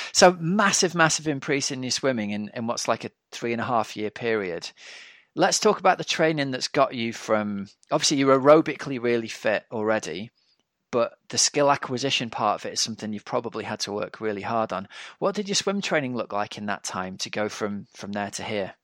[0.12, 3.64] so massive, massive increase in your swimming in, in what's like a three and a
[3.64, 4.70] half year period.
[5.35, 10.31] Let's talk about the training that's got you from obviously you're aerobically really fit already,
[10.90, 14.42] but the skill acquisition part of it is something you've probably had to work really
[14.42, 14.88] hard on.
[15.18, 18.31] What did your swim training look like in that time to go from from there
[18.33, 18.75] to here?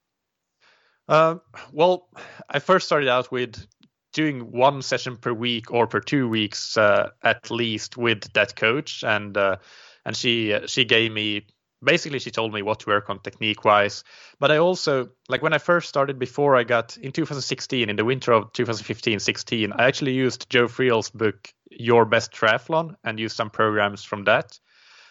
[1.08, 1.36] Uh,
[1.72, 2.08] well,
[2.48, 3.66] I first started out with
[4.12, 9.02] doing one session per week or per two weeks uh, at least with that coach,
[9.02, 9.56] and uh,
[10.04, 11.46] and she uh, she gave me
[11.82, 14.04] basically she told me what to work on technique wise.
[14.38, 18.04] But I also like when I first started before I got in 2016 in the
[18.04, 23.50] winter of 2015-16, I actually used Joe Friel's book Your Best Triathlon and used some
[23.50, 24.58] programs from that.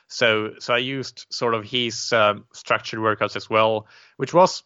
[0.08, 4.64] So so I used sort of his um, structured workouts as well, which was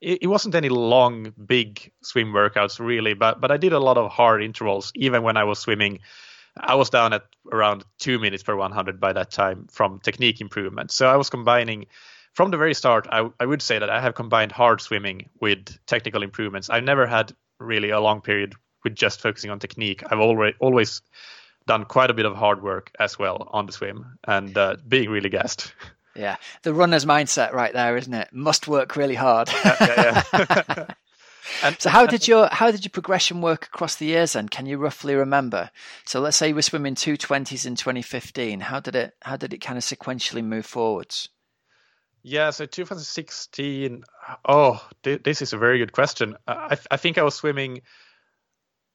[0.00, 3.98] it, it wasn't any long, big swim workouts really, but but I did a lot
[3.98, 6.00] of hard intervals even when I was swimming.
[6.60, 10.90] I was down at around two minutes per 100 by that time from technique improvement.
[10.90, 11.86] So I was combining
[12.34, 13.06] from the very start.
[13.10, 16.70] I, I would say that I have combined hard swimming with technical improvements.
[16.70, 20.02] I've never had really a long period with just focusing on technique.
[20.08, 21.02] I've always always
[21.66, 25.10] done quite a bit of hard work as well on the swim and uh, being
[25.10, 25.72] really gassed.
[26.14, 28.28] Yeah, the runner's mindset right there, isn't it?
[28.32, 29.48] Must work really hard.
[29.64, 30.86] yeah, yeah.
[31.62, 34.48] and, so how uh, did your how did your progression work across the years then?
[34.48, 35.70] Can you roughly remember?
[36.04, 38.60] So let's say you were swimming two twenties in 2015.
[38.60, 41.28] How did it how did it kind of sequentially move forwards?
[42.22, 44.04] Yeah, so 2016.
[44.44, 46.36] Oh, th- this is a very good question.
[46.46, 47.82] Uh, I, I think I was swimming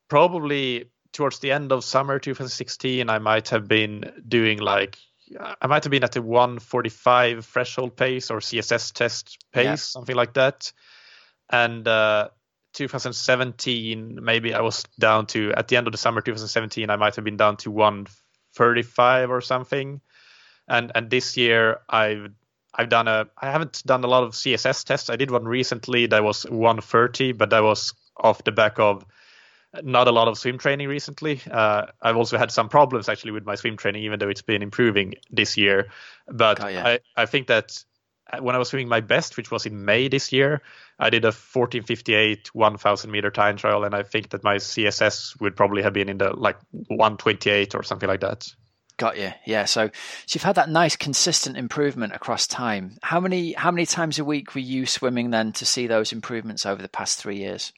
[0.09, 3.09] probably towards the end of summer 2016.
[3.09, 4.97] I might have been doing like
[5.61, 9.75] I might have been at the 145 threshold pace or CSS test pace, yeah.
[9.75, 10.71] something like that.
[11.49, 12.29] And uh,
[12.73, 17.15] 2017, maybe I was down to at the end of the summer 2017, I might
[17.15, 20.01] have been down to 135 or something.
[20.67, 22.31] And and this year I've
[22.73, 25.09] I've done a I haven't done a lot of CSS tests.
[25.09, 29.05] I did one recently that was 130, but that was off the back of
[29.81, 31.41] not a lot of swim training recently.
[31.49, 34.61] Uh, I've also had some problems actually with my swim training, even though it's been
[34.61, 35.87] improving this year.
[36.27, 36.87] But oh, yeah.
[36.87, 37.83] I, I think that
[38.39, 40.61] when I was swimming my best, which was in May this year,
[41.03, 45.55] I did a 1458 1000 meter time trial, and I think that my CSS would
[45.55, 48.47] probably have been in the like 128 or something like that.
[48.97, 49.31] Got you.
[49.45, 49.65] Yeah.
[49.65, 49.87] So,
[50.25, 52.97] so you've had that nice consistent improvement across time.
[53.01, 56.65] How many how many times a week were you swimming then to see those improvements
[56.65, 57.73] over the past three years?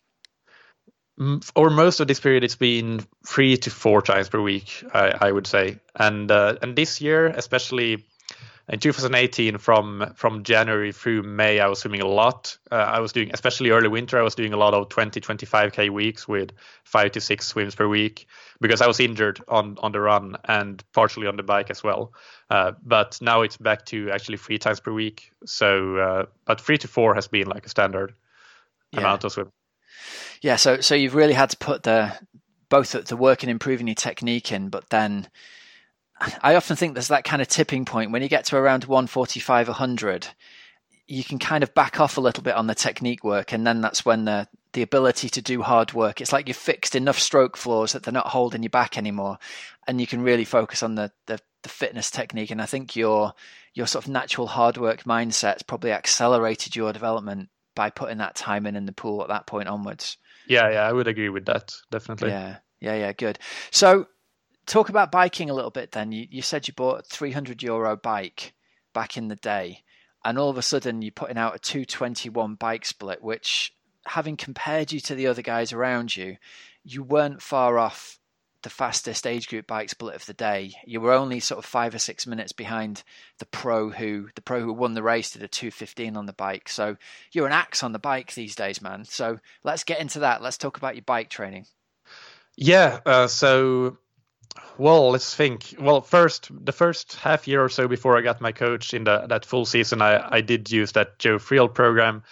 [1.56, 5.32] or most of this period it's been three to four times per week i, I
[5.32, 8.06] would say and uh, and this year especially
[8.70, 12.58] in 2018 from from january through may i was swimming a lot.
[12.72, 15.90] Uh, i was doing especially early winter i was doing a lot of 20 25k
[15.90, 16.52] weeks with
[16.84, 18.28] five to six swims per week
[18.62, 22.14] because i was injured on on the run and partially on the bike as well.
[22.50, 25.32] Uh, but now it's back to actually three times per week.
[25.46, 28.14] So uh, but three to four has been like a standard
[28.92, 29.00] yeah.
[29.00, 29.52] amount of swim.
[30.42, 32.14] Yeah, so so you've really had to put the
[32.70, 35.28] both the work in improving your technique in, but then
[36.20, 39.68] I often think there's that kind of tipping point when you get to around 145,
[39.68, 40.28] 100,
[41.08, 43.82] you can kind of back off a little bit on the technique work, and then
[43.82, 46.20] that's when the the ability to do hard work.
[46.20, 49.38] It's like you've fixed enough stroke flaws that they're not holding you back anymore,
[49.88, 52.52] and you can really focus on the the, the fitness technique.
[52.52, 53.34] And I think your
[53.74, 58.66] your sort of natural hard work mindset probably accelerated your development by putting that time
[58.66, 60.18] in in the pool at that point onwards.
[60.48, 61.74] Yeah, yeah, I would agree with that.
[61.92, 62.30] Definitely.
[62.30, 63.14] Yeah, yeah, yeah.
[63.14, 63.40] Good.
[63.72, 64.08] So,
[64.66, 65.92] talk about biking a little bit.
[65.92, 68.54] Then you, you said you bought a 300 euro bike
[68.94, 69.84] back in the day,
[70.24, 73.74] and all of a sudden you're putting out a 221 bike split, which,
[74.06, 76.38] having compared you to the other guys around you,
[76.84, 78.20] you weren't far off
[78.66, 80.74] the fastest age group bike split of the day.
[80.86, 83.04] You were only sort of five or six minutes behind
[83.38, 86.34] the pro who the pro who won the race did a two fifteen on the
[86.34, 86.68] bike.
[86.68, 86.98] So
[87.32, 89.06] you're an axe on the bike these days, man.
[89.06, 90.42] So let's get into that.
[90.42, 91.68] Let's talk about your bike training.
[92.58, 93.02] Yeah.
[93.06, 94.00] Uh, so
[94.78, 95.76] well, let's think.
[95.80, 99.26] Well, first, the first half year or so before I got my coach in the,
[99.28, 102.24] that full season, I, I did use that Joe Friel program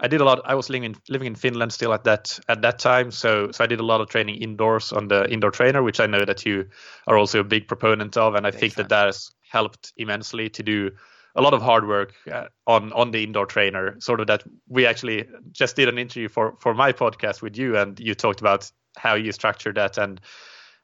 [0.00, 0.40] I did a lot.
[0.44, 3.64] I was living in living in Finland still at that at that time, so so
[3.64, 6.46] I did a lot of training indoors on the indoor trainer, which I know that
[6.46, 6.68] you
[7.06, 8.84] are also a big proponent of, and I big think fan.
[8.84, 10.92] that that has helped immensely to do
[11.34, 13.96] a lot of hard work uh, on on the indoor trainer.
[13.98, 17.76] Sort of that we actually just did an interview for for my podcast with you,
[17.76, 20.20] and you talked about how you structure that, and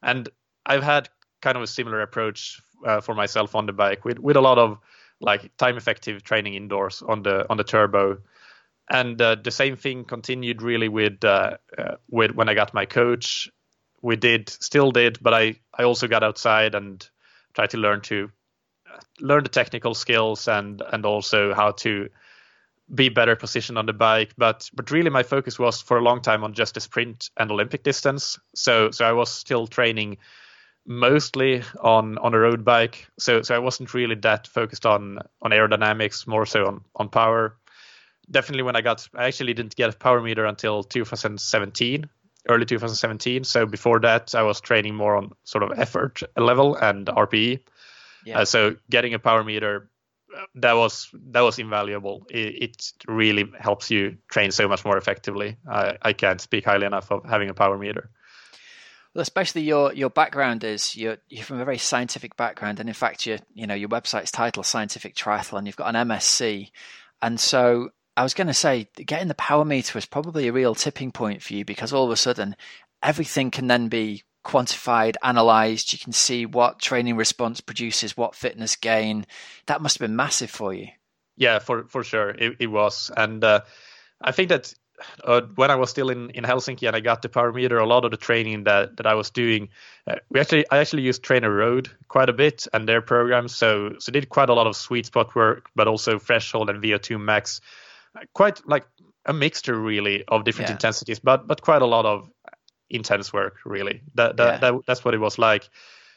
[0.03, 0.27] and
[0.65, 1.09] I've had
[1.41, 4.57] kind of a similar approach uh, for myself on the bike with with a lot
[4.57, 4.79] of
[5.21, 8.17] like time effective training indoors on the on the turbo
[8.89, 12.85] and uh, the same thing continued really with uh, uh, with when I got my
[12.85, 13.49] coach.
[14.01, 17.07] We did, still did, but I I also got outside and
[17.53, 18.29] tried to learn to
[19.19, 22.09] learn the technical skills and and also how to
[22.93, 24.33] be better positioned on the bike.
[24.37, 27.51] But but really my focus was for a long time on just the sprint and
[27.51, 28.39] Olympic distance.
[28.53, 30.17] So so I was still training
[30.85, 33.07] mostly on on a road bike.
[33.17, 37.57] So so I wasn't really that focused on on aerodynamics, more so on on power
[38.29, 42.09] definitely when I got, I actually didn't get a power meter until 2017,
[42.49, 43.43] early 2017.
[43.43, 47.59] So before that, I was training more on sort of effort level and RPE.
[48.25, 48.39] Yeah.
[48.39, 49.89] Uh, so getting a power meter
[50.35, 52.25] uh, that was that was invaluable.
[52.29, 55.57] It, it, really helps you train so much more effectively.
[55.69, 58.09] I, I can't speak highly enough of having a power meter.
[59.15, 62.93] Well, especially your your background is you're you're from a very scientific background, and in
[62.93, 65.65] fact, your you know your website's title Scientific Triathlon.
[65.65, 66.69] You've got an MSc,
[67.21, 70.75] and so I was going to say getting the power meter was probably a real
[70.75, 72.57] tipping point for you because all of a sudden
[73.01, 75.93] everything can then be quantified, analyzed.
[75.93, 79.25] You can see what training response produces, what fitness gain.
[79.67, 80.89] That must have been massive for you.
[81.37, 83.61] Yeah, for for sure it, it was, and uh,
[84.21, 84.73] I think that
[85.23, 87.85] uh, when I was still in, in Helsinki and I got the power meter, a
[87.85, 89.69] lot of the training that, that I was doing,
[90.07, 93.55] uh, we actually I actually used TrainerRoad quite a bit and their programs.
[93.55, 97.19] So so did quite a lot of sweet spot work, but also threshold and VO2
[97.19, 97.61] max
[98.33, 98.85] quite like
[99.25, 100.75] a mixture really of different yeah.
[100.75, 102.29] intensities, but but quite a lot of
[102.89, 104.01] intense work really.
[104.15, 104.71] That that, yeah.
[104.71, 105.69] that that's what it was like.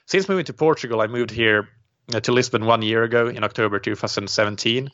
[0.07, 1.69] Since moving to Portugal, I moved here
[2.15, 4.91] uh, to Lisbon one year ago in October 2017.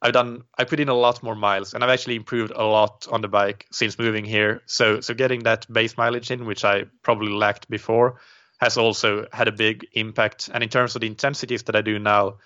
[0.00, 3.08] I've done I put in a lot more miles and I've actually improved a lot
[3.10, 4.62] on the bike since moving here.
[4.66, 8.20] So so getting that base mileage in, which I probably lacked before,
[8.60, 10.50] has also had a big impact.
[10.52, 12.38] And in terms of the intensities that I do now,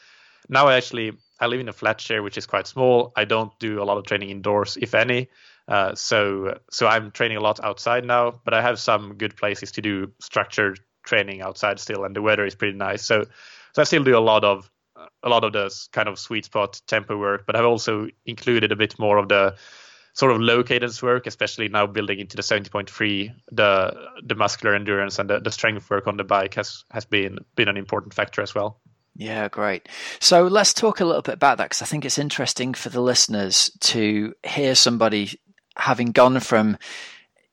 [0.49, 3.13] now I actually I live in a flat share which is quite small.
[3.17, 5.29] I don't do a lot of training indoors, if any.
[5.69, 9.73] Uh, so so I'm training a lot outside now, but I have some good places
[9.73, 13.05] to do structured training outside still, and the weather is pretty nice.
[13.05, 13.27] So
[13.75, 14.71] so I still do a lot of
[15.23, 18.77] a lot of this kind of sweet spot tempo work, but I've also included a
[18.77, 19.57] bit more of the
[20.15, 25.19] sort of low cadence work, especially now building into the 70.3, the the muscular endurance
[25.19, 28.43] and the, the strength work on the bike has has been been an important factor
[28.43, 28.81] as well.
[29.15, 29.89] Yeah, great.
[30.21, 33.03] So let's talk a little bit about that because I think it's interesting for the
[33.03, 35.39] listeners to hear somebody
[35.77, 36.79] having gone from,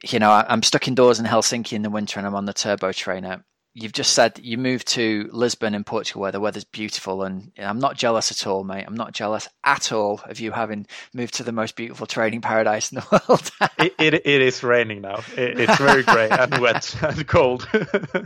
[0.09, 2.93] you know, I'm stuck indoors in Helsinki in the winter and I'm on the turbo
[2.93, 7.51] trainer you've just said you moved to Lisbon in Portugal where the weather's beautiful, and
[7.57, 8.83] I'm not jealous at all, mate.
[8.87, 12.91] I'm not jealous at all of you having moved to the most beautiful training paradise
[12.91, 13.51] in the world.
[13.77, 15.21] it, it, it is raining now.
[15.37, 17.67] It, it's very grey and wet and cold.
[17.71, 18.25] well,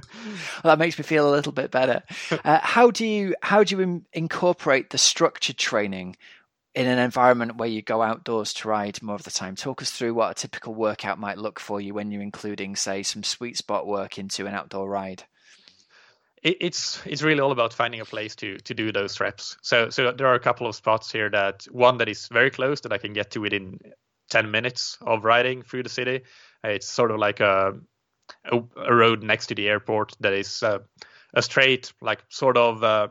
[0.63, 2.03] that makes me feel a little bit better.
[2.43, 6.15] Uh, how do you how do you incorporate the structured training?
[6.75, 9.91] In an environment where you go outdoors to ride more of the time, talk us
[9.91, 13.58] through what a typical workout might look for you when you're including, say, some sweet
[13.58, 15.23] spot work into an outdoor ride
[16.43, 19.58] it, it's it's really all about finding a place to to do those reps.
[19.62, 22.82] So so there are a couple of spots here that one that is very close
[22.82, 23.79] that I can get to within
[24.29, 26.21] 10 minutes of riding through the city.
[26.63, 27.73] It's sort of like a
[28.51, 30.79] a, a road next to the airport that is uh,
[31.34, 33.08] a straight like sort of uh,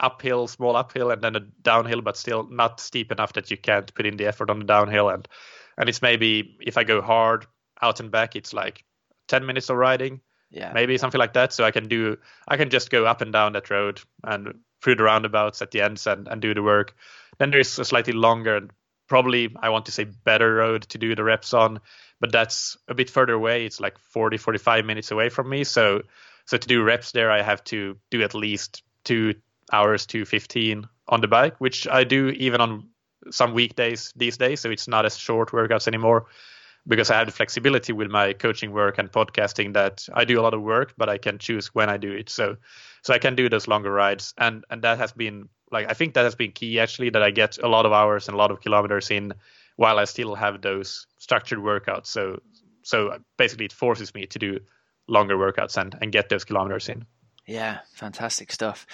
[0.00, 3.94] uphill, small uphill, and then a downhill, but still not steep enough that you can't
[3.94, 5.08] put in the effort on the downhill.
[5.10, 5.28] And
[5.78, 7.46] and it's maybe if I go hard
[7.80, 8.84] out and back, it's like
[9.28, 10.20] 10 minutes of riding
[10.52, 10.72] yeah.
[10.72, 11.52] Maybe something like that.
[11.52, 14.96] So i can do i can just go up and down that road and through
[14.96, 16.94] the roundabouts at the ends and, and do the work.
[17.38, 18.70] Then there's a slightly longer and
[19.08, 21.80] probably i want to say better road to do the reps on
[22.20, 23.66] but that's a bit further away.
[23.66, 25.64] It's like 40 45 minutes away from me.
[25.64, 26.02] So
[26.46, 29.34] so to do reps there i have to do at least two
[29.72, 32.88] hours to 15 on the bike which i do even on
[33.30, 34.60] some weekdays these days.
[34.60, 36.26] So it's not as short workouts anymore
[36.86, 40.42] because I have the flexibility with my coaching work and podcasting that I do a
[40.42, 42.28] lot of work, but I can choose when I do it.
[42.28, 42.56] So,
[43.02, 46.14] so I can do those longer rides, and and that has been like I think
[46.14, 48.50] that has been key actually that I get a lot of hours and a lot
[48.50, 49.32] of kilometers in
[49.76, 52.06] while I still have those structured workouts.
[52.06, 52.40] So,
[52.82, 54.60] so basically it forces me to do
[55.08, 57.06] longer workouts and and get those kilometers in.
[57.46, 58.86] Yeah, fantastic stuff.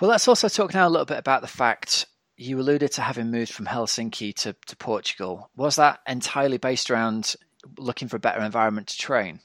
[0.00, 3.30] Well, let's also talk now a little bit about the fact you alluded to having
[3.30, 5.50] moved from Helsinki to, to Portugal.
[5.56, 7.36] Was that entirely based around
[7.78, 9.40] looking for a better environment to train?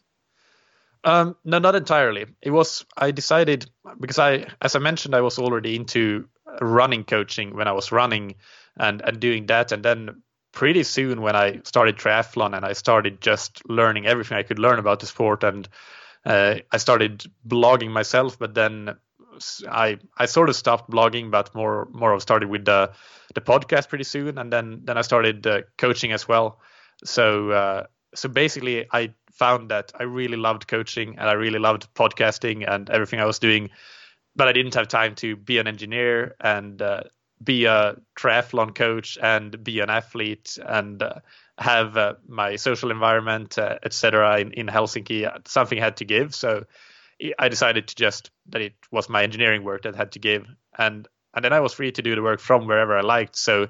[1.04, 2.26] Um, no, not entirely.
[2.42, 6.28] It was I decided because I, as I mentioned, I was already into
[6.60, 8.36] running coaching when I was running
[8.76, 10.22] and and doing that, and then
[10.52, 14.80] pretty soon when I started triathlon and I started just learning everything I could learn
[14.80, 15.70] about the sport and
[16.26, 18.96] uh, I started blogging myself, but then
[19.70, 22.92] I I sort of stopped blogging, but more more of started with the
[23.36, 26.60] the podcast pretty soon, and then then I started uh, coaching as well.
[27.04, 27.84] So uh,
[28.16, 32.90] so basically, I found that I really loved coaching and I really loved podcasting and
[32.90, 33.70] everything I was doing,
[34.36, 37.04] but I didn't have time to be an engineer and uh,
[37.42, 41.16] be a triathlon coach and be an athlete and uh,
[41.58, 44.40] have uh, my social environment, uh, etc.
[44.40, 46.36] In, in Helsinki, something had to give.
[46.36, 46.66] So
[47.38, 50.46] I decided to just that it was my engineering work that had to give,
[50.78, 53.36] and and then I was free to do the work from wherever I liked.
[53.36, 53.68] So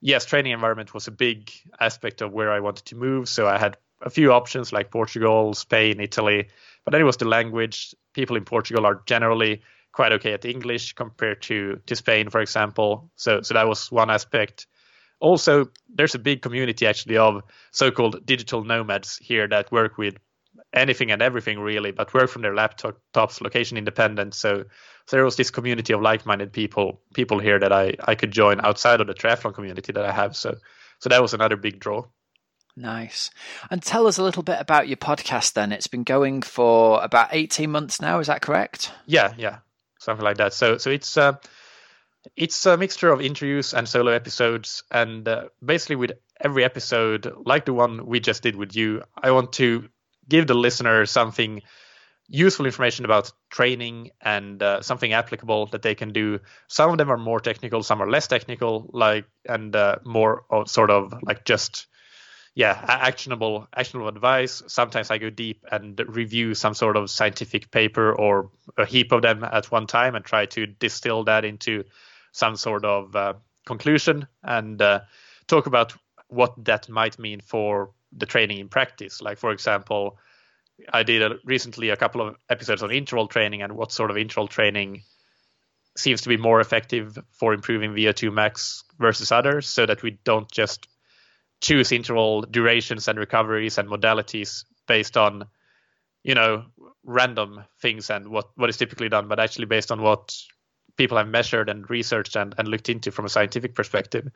[0.00, 3.28] yes, training environment was a big aspect of where I wanted to move.
[3.28, 6.48] So I had a few options like Portugal, Spain, Italy,
[6.84, 7.94] but then it was the language.
[8.12, 13.10] People in Portugal are generally quite okay at English compared to to Spain, for example.
[13.16, 14.66] So so that was one aspect.
[15.20, 20.16] Also, there's a big community actually of so-called digital nomads here that work with
[20.74, 24.34] anything and everything really, but work from their laptops, location independent.
[24.34, 24.64] So,
[25.06, 28.60] so there was this community of like-minded people, people here that I I could join
[28.60, 30.36] outside of the triathlon community that I have.
[30.36, 30.56] So,
[30.98, 32.04] so that was another big draw.
[32.76, 33.30] Nice.
[33.70, 35.70] And tell us a little bit about your podcast then.
[35.70, 38.90] It's been going for about 18 months now, is that correct?
[39.06, 39.58] Yeah, yeah.
[40.00, 40.52] Something like that.
[40.52, 41.34] So so it's uh,
[42.36, 47.64] it's a mixture of interviews and solo episodes and uh, basically with every episode like
[47.64, 49.88] the one we just did with you, I want to
[50.28, 51.62] give the listener something
[52.28, 56.40] useful information about training and uh, something applicable that they can do.
[56.68, 60.68] Some of them are more technical, some are less technical, like and uh, more of
[60.68, 61.86] sort of like just
[62.54, 64.62] yeah actionable actionable advice.
[64.68, 69.22] Sometimes I go deep and review some sort of scientific paper or a heap of
[69.22, 71.84] them at one time and try to distill that into
[72.32, 73.34] some sort of uh,
[73.66, 75.00] conclusion and uh,
[75.46, 75.94] talk about
[76.28, 79.20] what that might mean for the training in practice.
[79.20, 80.18] Like for example,
[80.92, 84.16] I did a, recently a couple of episodes on interval training and what sort of
[84.16, 85.02] interval training
[85.96, 90.50] seems to be more effective for improving VO2 max versus others, so that we don't
[90.50, 90.88] just
[91.60, 95.44] choose interval durations and recoveries and modalities based on
[96.22, 96.64] you know
[97.04, 100.34] random things and what what is typically done, but actually based on what
[100.96, 104.28] people have measured and researched and, and looked into from a scientific perspective.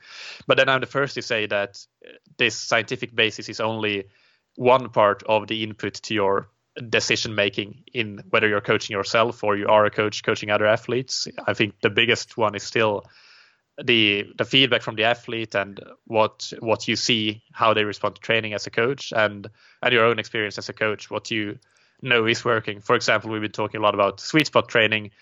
[0.47, 4.09] But then I'm the first to say that uh, this scientific basis is only
[4.57, 6.49] one part of the input to your
[6.91, 11.27] decision making in whether you're coaching yourself or you are a coach coaching other athletes.
[11.47, 13.05] I think the biggest one is still
[13.83, 18.21] the the feedback from the athlete and what what you see how they respond to
[18.21, 19.49] training as a coach and
[19.83, 21.59] and your own experience as a coach what you
[22.03, 25.13] know is working for example we've been talking a lot about sweet spot training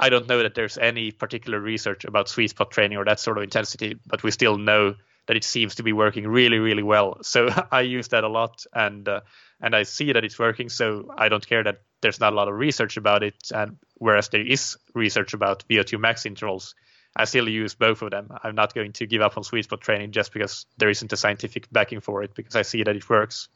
[0.00, 3.36] I don't know that there's any particular research about sweet spot training or that sort
[3.36, 4.94] of intensity, but we still know
[5.26, 7.18] that it seems to be working really, really well.
[7.22, 9.20] So I use that a lot, and uh,
[9.60, 10.70] and I see that it's working.
[10.70, 14.30] So I don't care that there's not a lot of research about it, and whereas
[14.30, 16.74] there is research about VO2 max intervals,
[17.14, 18.30] I still use both of them.
[18.42, 21.16] I'm not going to give up on sweet spot training just because there isn't a
[21.16, 23.48] scientific backing for it, because I see that it works.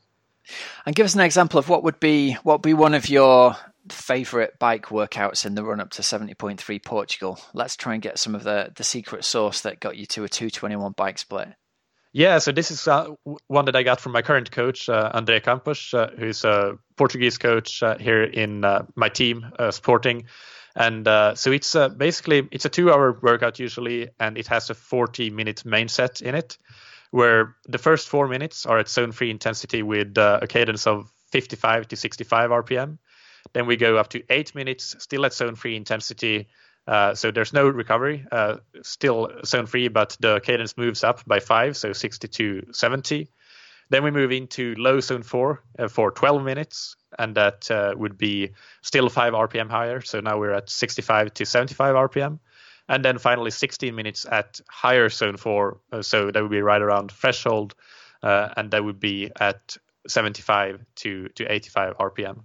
[0.85, 3.57] And give us an example of what would be what would be one of your
[3.91, 7.39] favorite bike workouts in the run up to 70.3 Portugal.
[7.53, 10.29] Let's try and get some of the, the secret sauce that got you to a
[10.29, 11.49] 221 bike split.
[12.13, 13.09] Yeah, so this is uh,
[13.49, 17.39] one that I got from my current coach, uh, André Campos, uh, who's a Portuguese
[17.39, 20.27] coach uh, here in uh, my team, uh, Sporting.
[20.77, 25.89] And so it's basically it's a two-hour workout usually, and it has a 40-minute main
[25.89, 26.59] set in it,
[27.11, 31.97] where the first four minutes are at zone-free intensity with a cadence of 55 to
[31.97, 32.99] 65 RPM,
[33.55, 36.49] then we go up to eight minutes, still at zone free intensity.
[36.87, 41.41] Uh, so there's no recovery, uh, still zone free, but the cadence moves up by
[41.41, 43.29] five, so 60 to 70.
[43.91, 48.19] Then we move into low zone four uh, for 12 minutes, and that uh, would
[48.19, 48.51] be
[48.83, 50.01] still 5 RPM higher.
[50.01, 52.41] So now we're at 65 to 75 RPM.
[52.87, 56.83] And then finally 16 minutes at higher zone four, uh, so that would be right
[56.83, 57.75] around threshold,
[58.23, 62.45] uh, and that would be at 75 to, to 85 RPM.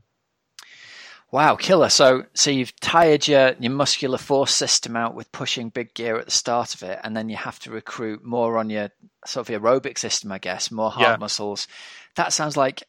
[1.32, 1.90] Wow, killer.
[1.90, 6.26] So so you've tired your, your muscular force system out with pushing big gear at
[6.26, 8.90] the start of it, and then you have to recruit more on your
[9.26, 11.18] sort of aerobic system, I guess, more heart yeah.
[11.18, 11.68] muscles.
[12.16, 12.84] That sounds like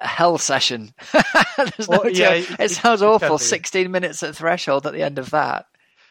[0.00, 0.92] a hell session.
[1.88, 3.38] well, no yeah, it, it, sounds it, awful.
[3.38, 5.66] 16 minutes at threshold at the end of that.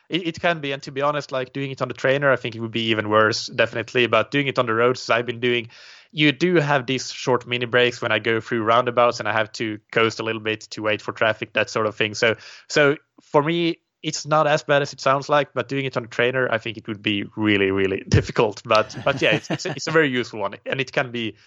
[0.10, 2.36] It, it, can be, and to be honest, like doing it on the trainer, I
[2.36, 4.08] think it would be even worse, definitely.
[4.08, 5.70] But doing it on the roads, I've been doing
[6.12, 9.52] you do have these short mini breaks when I go through roundabouts and I have
[9.54, 12.14] to coast a little bit to wait for traffic, that sort of thing.
[12.14, 12.36] So,
[12.68, 16.04] so for me, it's not as bad as it sounds like, but doing it on
[16.06, 18.62] a trainer, I think it would be really, really difficult.
[18.66, 21.38] But but yeah, it's, it's, a, it's a very useful one, and it can be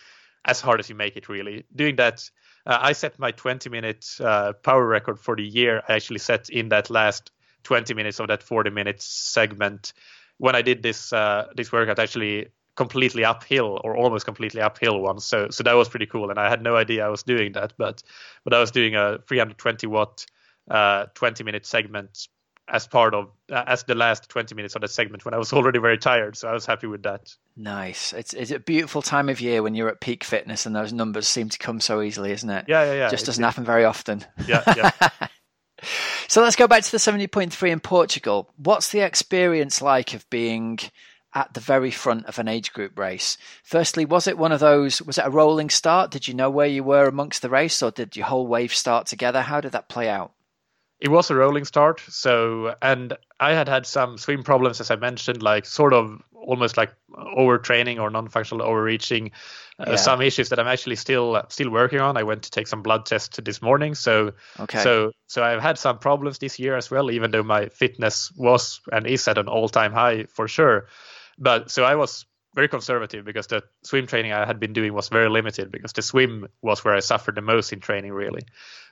[0.45, 1.29] as hard as you make it.
[1.29, 2.29] Really, doing that,
[2.65, 5.83] uh, I set my 20 minute uh, power record for the year.
[5.89, 7.33] I actually set in that last
[7.65, 9.93] 20 minutes of that 40 minutes segment.
[10.39, 15.25] When I did this uh, this workout, actually completely uphill or almost completely uphill once.
[15.25, 17.73] So so that was pretty cool, and I had no idea I was doing that,
[17.79, 18.03] but
[18.45, 20.27] but I was doing a 320 watt
[20.71, 22.29] uh, 20 minute segment
[22.69, 25.53] as part of uh, as the last 20 minutes of that segment when I was
[25.53, 26.37] already very tired.
[26.37, 27.35] So I was happy with that.
[27.57, 28.13] Nice.
[28.13, 31.29] It's it's a beautiful time of year when you're at peak fitness and those numbers
[31.29, 32.65] seem to come so easily, isn't it?
[32.69, 33.09] Yeah, yeah, yeah.
[33.11, 34.25] Just doesn't happen very often.
[34.49, 34.91] Yeah, yeah.
[36.29, 38.51] so let's go back to the 70.3 in Portugal.
[38.57, 40.79] What's the experience like of being
[41.35, 43.37] at the very front of an age group race?
[43.63, 46.11] Firstly, was it one of those, was it a rolling start?
[46.11, 49.07] Did you know where you were amongst the race or did your whole wave start
[49.07, 49.43] together?
[49.43, 50.33] How did that play out?
[51.05, 52.01] it was a rolling start.
[52.09, 56.79] So, and I had had some swim problems, as I mentioned, like sort of almost
[56.79, 59.31] like overtraining or non-functional overreaching.
[59.79, 59.97] Uh, yeah.
[59.97, 62.17] Some issues that I'm actually still still working on.
[62.17, 64.83] I went to take some blood tests this morning, so okay.
[64.83, 67.11] so so I've had some problems this year as well.
[67.11, 70.87] Even though my fitness was and is at an all-time high for sure,
[71.39, 75.09] but so I was very conservative because the swim training I had been doing was
[75.09, 78.43] very limited because the swim was where I suffered the most in training really.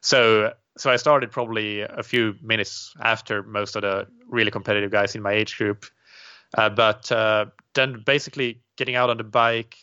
[0.01, 5.15] So so I started probably a few minutes after most of the really competitive guys
[5.15, 5.87] in my age group.
[6.57, 9.77] Uh, but uh, then basically getting out on the bike,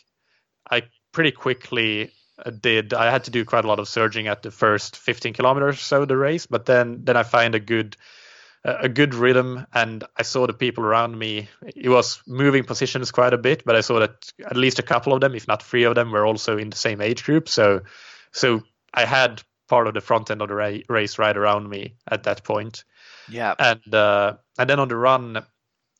[0.70, 0.82] I
[1.12, 2.12] pretty quickly
[2.44, 2.92] uh, did.
[2.94, 5.78] I had to do quite a lot of surging at the first 15 kilometers or
[5.78, 7.96] so of the race, but then then I find a good
[8.64, 11.48] a good rhythm and I saw the people around me.
[11.74, 15.12] It was moving positions quite a bit, but I saw that at least a couple
[15.12, 17.48] of them, if not three of them, were also in the same age group.
[17.48, 17.82] So,
[18.32, 21.94] so I had part of the front end of the ra- race right around me
[22.06, 22.84] at that point.
[23.28, 25.42] Yeah, and uh, and then on the run,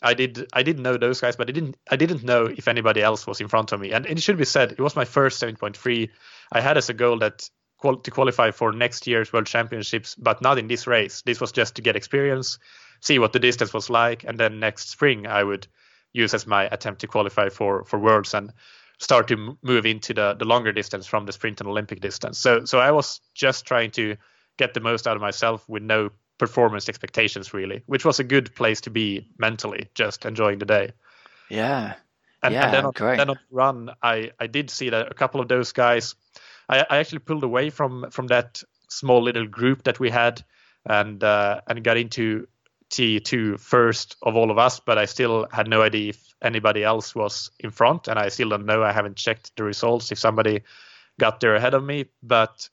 [0.02, 3.02] I did I didn't know those guys, but I didn't I didn't know if anybody
[3.02, 3.92] else was in front of me.
[3.92, 6.10] And, and it should be said, it was my first 7.3.
[6.52, 7.48] I had as a goal that
[7.80, 11.22] to qualify for next year's World Championships, but not in this race.
[11.22, 12.58] This was just to get experience,
[13.00, 15.66] see what the distance was like, and then next spring I would
[16.12, 18.52] use as my attempt to qualify for for Worlds and
[18.98, 22.38] start to move into the the longer distance from the sprint and Olympic distance.
[22.38, 24.16] So so I was just trying to
[24.56, 28.54] get the most out of myself with no performance expectations really, which was a good
[28.54, 30.92] place to be mentally, just enjoying the day.
[31.48, 31.94] Yeah.
[32.42, 33.16] And, yeah, and then, on, great.
[33.18, 36.14] then on the run, I, I did see that a couple of those guys
[36.70, 40.42] I, I actually pulled away from from that small little group that we had
[40.86, 42.46] and uh, and got into
[42.90, 47.14] T2 first of all of us, but I still had no idea if anybody else
[47.14, 48.82] was in front, and I still don't know.
[48.82, 50.62] I haven't checked the results if somebody
[51.18, 52.68] got there ahead of me, but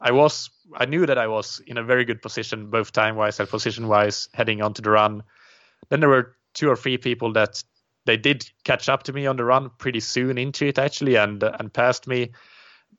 [0.00, 3.40] I was I knew that I was in a very good position, both time wise
[3.40, 5.22] and position wise, heading onto the run.
[5.88, 7.62] Then there were two or three people that
[8.04, 11.42] they did catch up to me on the run pretty soon into it actually, and
[11.42, 12.32] and passed me.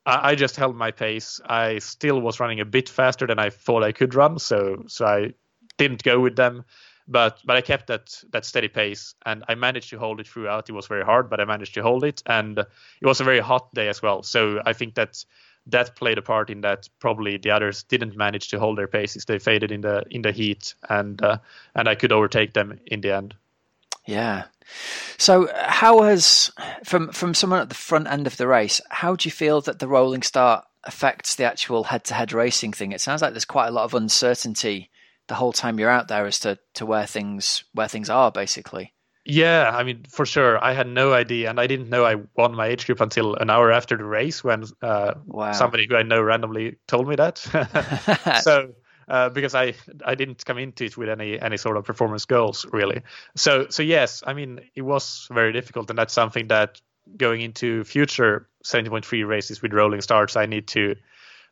[0.05, 1.39] I, I just held my pace.
[1.45, 5.05] I still was running a bit faster than I thought I could run, so so
[5.05, 5.33] I
[5.77, 6.65] didn't go with them
[7.09, 10.69] but but I kept that that steady pace and I managed to hold it throughout.
[10.69, 13.39] It was very hard, but I managed to hold it, and it was a very
[13.39, 14.23] hot day as well.
[14.23, 15.25] So I think that
[15.67, 16.87] that played a part in that.
[16.99, 20.31] Probably the others didn't manage to hold their paces; they faded in the in the
[20.31, 21.39] heat, and uh,
[21.75, 23.35] and I could overtake them in the end.
[24.09, 24.45] Yeah.
[25.17, 26.51] So, how has
[26.83, 29.79] from from someone at the front end of the race, how do you feel that
[29.79, 32.91] the rolling start affects the actual head-to-head racing thing?
[32.91, 34.89] It sounds like there's quite a lot of uncertainty
[35.27, 38.93] the whole time you're out there as to to where things where things are, basically.
[39.25, 40.63] Yeah, I mean, for sure.
[40.63, 43.51] I had no idea, and I didn't know I won my age group until an
[43.51, 45.51] hour after the race when uh, wow.
[45.51, 47.37] somebody who I know randomly told me that.
[48.43, 48.73] so
[49.09, 49.73] uh, because I
[50.05, 53.01] I didn't come into it with any any sort of performance goals really.
[53.35, 56.79] So so yes, I mean it was very difficult, and that's something that
[57.17, 60.95] going into future 70.3 races with rolling starts, I need to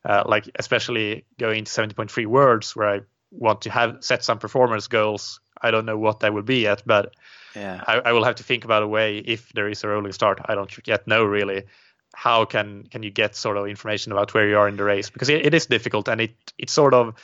[0.04, 3.00] uh, like especially going into 70.3 worlds where I
[3.30, 5.40] want to have set some performance goals.
[5.60, 7.12] I don't know what that will be yet, but
[7.56, 7.82] yeah.
[7.84, 10.40] I, I will have to think about a way if there is a rolling start.
[10.44, 11.64] I don't yet know really
[12.14, 15.10] how can can you get sort of information about where you are in the race
[15.10, 17.14] because it, it is difficult and it it's sort of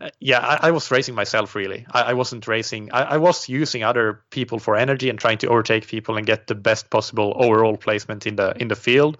[0.00, 1.86] uh, yeah, I, I, was racing myself really.
[1.90, 2.90] I, I wasn't racing.
[2.92, 6.46] I, I, was using other people for energy and trying to overtake people and get
[6.46, 9.16] the best possible overall placement in the in the field.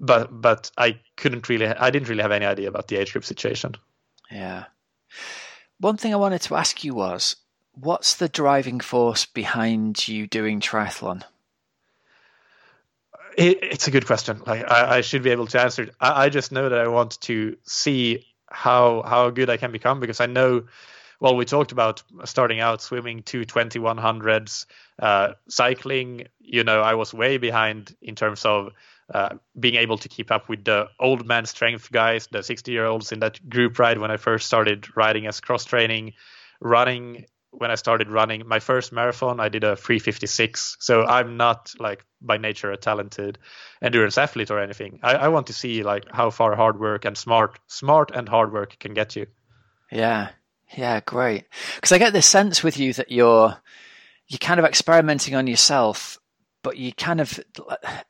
[0.00, 1.66] But but I couldn't really.
[1.66, 3.76] I didn't really have any idea about the age group situation.
[4.30, 4.64] Yeah.
[5.78, 7.36] One thing I wanted to ask you was,
[7.72, 11.22] what's the driving force behind you doing triathlon?
[13.36, 14.42] It, it's a good question.
[14.44, 15.94] Like I, I, should be able to answer it.
[16.00, 20.00] I, I just know that I want to see how how good I can become
[20.00, 20.64] because I know
[21.20, 24.64] well, we talked about starting out swimming two 2100s,
[24.98, 26.28] uh, cycling.
[26.40, 28.72] You know, I was way behind in terms of
[29.12, 32.86] uh, being able to keep up with the old man strength guys, the 60 year
[32.86, 36.14] olds in that group ride when I first started riding as cross training,
[36.60, 37.26] running.
[37.52, 40.76] When I started running my first marathon, I did a 356.
[40.78, 43.38] So I'm not like by nature a talented
[43.82, 45.00] endurance athlete or anything.
[45.02, 48.52] I, I want to see like how far hard work and smart, smart and hard
[48.52, 49.26] work can get you.
[49.90, 50.30] Yeah,
[50.76, 51.44] yeah, great.
[51.76, 53.56] Because I get this sense with you that you're
[54.28, 56.19] you're kind of experimenting on yourself
[56.62, 57.40] but you kind of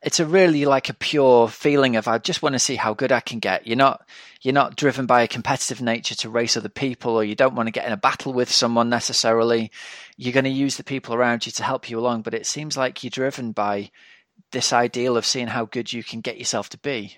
[0.01, 3.11] it's a really like a pure feeling of I just want to see how good
[3.11, 3.67] I can get.
[3.67, 4.07] You're not
[4.41, 7.67] you're not driven by a competitive nature to race other people or you don't want
[7.67, 9.71] to get in a battle with someone necessarily.
[10.17, 12.75] You're going to use the people around you to help you along, but it seems
[12.75, 13.91] like you're driven by
[14.51, 17.17] this ideal of seeing how good you can get yourself to be.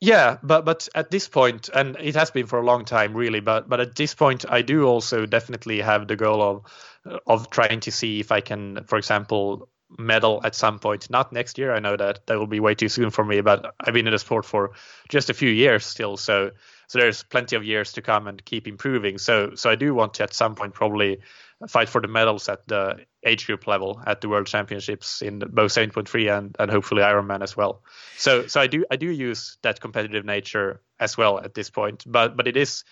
[0.00, 3.40] Yeah, but but at this point, and it has been for a long time, really.
[3.40, 7.80] But but at this point, I do also definitely have the goal of of trying
[7.80, 9.68] to see if I can, for example,
[9.98, 11.10] medal at some point.
[11.10, 11.74] Not next year.
[11.74, 14.12] I know that that will be way too soon for me, but I've been in
[14.12, 14.72] the sport for
[15.08, 16.16] just a few years still.
[16.16, 16.50] So
[16.86, 19.18] so there's plenty of years to come and keep improving.
[19.18, 21.20] So so I do want to at some point probably
[21.68, 25.72] fight for the medals at the age group level at the world championships in both
[25.72, 27.82] 7.3 and, and hopefully Ironman as well.
[28.16, 32.04] So so I do I do use that competitive nature as well at this point.
[32.06, 32.84] But but it is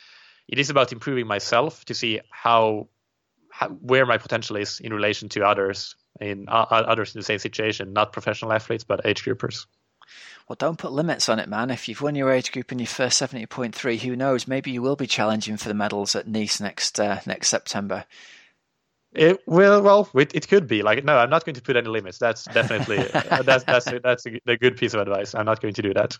[0.48, 2.88] it is about improving myself to see how,
[3.50, 7.38] how where my potential is in relation to others in uh, others in the same
[7.38, 9.66] situation, not professional athletes, but age groupers.
[10.48, 11.70] Well, don't put limits on it, man.
[11.70, 14.48] If you've won your age group in your first 70.3, who knows?
[14.48, 18.04] Maybe you will be challenging for the medals at Nice next uh, next September.
[19.14, 19.82] It will.
[19.82, 21.18] Well, it, it could be like no.
[21.18, 22.18] I'm not going to put any limits.
[22.18, 22.96] That's definitely
[23.44, 25.34] that's that's a, that's a, a, good piece of advice.
[25.34, 26.18] I'm not going to do that.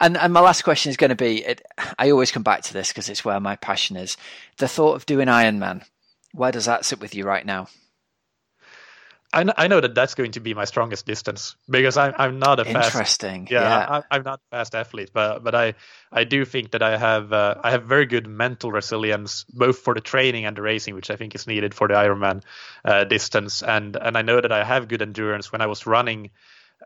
[0.00, 1.62] And and my last question is going to be: it,
[1.98, 4.18] I always come back to this because it's where my passion is.
[4.58, 5.84] The thought of doing Ironman.
[6.32, 7.68] Where does that sit with you right now?
[9.34, 12.60] I, I know that that's going to be my strongest distance because I'm I'm not
[12.60, 13.48] a fast interesting.
[13.50, 14.02] Yeah, yeah.
[14.10, 15.74] I, am not a fast athlete but but I
[16.12, 19.94] I do think that I have uh, I have very good mental resilience both for
[19.94, 22.42] the training and the racing which I think is needed for the Ironman
[22.84, 23.62] uh, distance.
[23.62, 25.50] And and I know that I have good endurance.
[25.50, 26.30] When I was running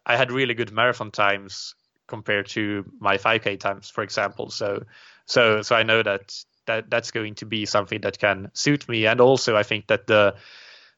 [0.07, 1.75] I had really good marathon times
[2.07, 4.51] compared to my 5k times for example.
[4.51, 4.85] So
[5.27, 6.35] so so I know that
[6.67, 9.07] that that's going to be something that can suit me.
[9.07, 10.37] And also I think that the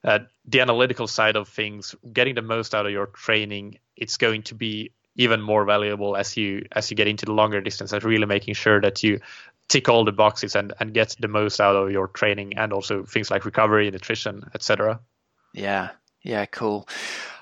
[0.05, 4.43] uh, the analytical side of things, getting the most out of your training, it's going
[4.45, 8.03] to be even more valuable as you as you get into the longer distance and
[8.05, 9.21] really making sure that you
[9.69, 13.05] tick all the boxes and, and get the most out of your training and also
[13.05, 14.99] things like recovery, nutrition, etc.
[15.55, 15.91] Yeah,
[16.23, 16.89] yeah, cool.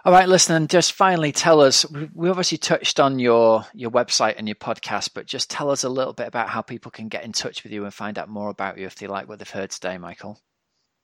[0.05, 1.85] All right, listen, and just finally tell us.
[2.15, 5.89] We obviously touched on your your website and your podcast, but just tell us a
[5.89, 8.51] little bit about how people can get in touch with you and find out more
[8.51, 10.41] about you if they like what they've heard today, Mikael.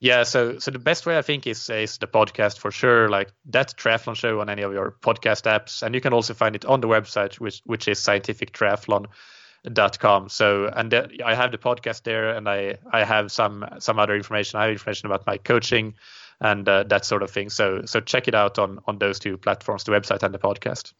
[0.04, 3.08] Yeah, so so the best way I think is is the podcast for sure.
[3.08, 6.54] Like that triathlon show on any of your podcast apps, and you can also find
[6.54, 10.28] it on the website, which which is scientifictriathlon.com.
[10.28, 10.94] So and
[11.24, 14.60] I have the podcast there, and I I have some some other information.
[14.60, 15.94] I have information about my coaching
[16.38, 17.48] and uh, that sort of thing.
[17.48, 20.92] So so check it out on on those two platforms, the website and the podcast.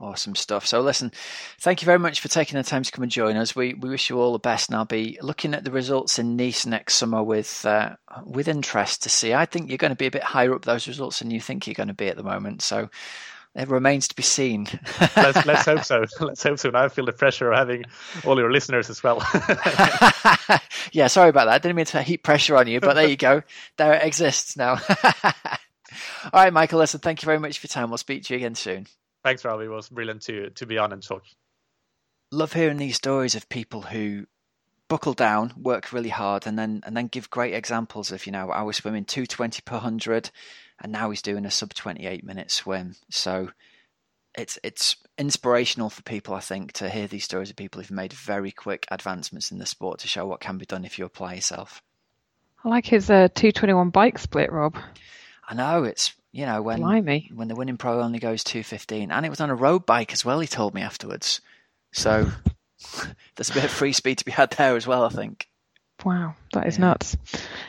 [0.00, 0.66] Awesome stuff.
[0.66, 1.12] So, listen,
[1.58, 3.54] thank you very much for taking the time to come and join us.
[3.54, 6.36] We we wish you all the best, and I'll be looking at the results in
[6.36, 9.34] Nice next summer with uh, with interest to see.
[9.34, 11.66] I think you're going to be a bit higher up those results than you think
[11.66, 12.62] you're going to be at the moment.
[12.62, 12.88] So,
[13.54, 14.68] it remains to be seen.
[15.16, 16.04] let's, let's hope so.
[16.20, 16.70] Let's hope so.
[16.70, 17.84] Now I feel the pressure of having
[18.24, 19.18] all your listeners as well.
[20.92, 21.54] yeah, sorry about that.
[21.54, 23.42] I didn't mean to heap pressure on you, but there you go.
[23.76, 24.80] There it exists now.
[25.24, 25.32] all
[26.32, 26.78] right, Mikael.
[26.78, 27.90] Listen, thank you very much for your time.
[27.90, 28.86] We'll speak to you again soon.
[29.22, 29.66] Thanks, Robbie.
[29.66, 31.24] It was brilliant to to be on and talk.
[32.32, 34.26] Love hearing these stories of people who
[34.88, 38.50] buckle down, work really hard, and then and then give great examples of you know
[38.50, 40.30] I was swimming two twenty per hundred,
[40.80, 42.96] and now he's doing a sub twenty eight minute swim.
[43.10, 43.50] So
[44.34, 48.12] it's it's inspirational for people, I think, to hear these stories of people who've made
[48.12, 51.34] very quick advancements in the sport to show what can be done if you apply
[51.34, 51.82] yourself.
[52.64, 54.76] I like his uh, two twenty one bike split, Rob.
[55.48, 57.30] I know it's you know, when Blimey.
[57.34, 60.12] when the winning pro only goes two fifteen, and it was on a road bike
[60.12, 60.40] as well.
[60.40, 61.40] He told me afterwards.
[61.92, 62.30] So
[63.36, 65.04] there's a bit of free speed to be had there as well.
[65.04, 65.48] I think.
[66.04, 66.86] Wow, that is yeah.
[66.86, 67.16] nuts.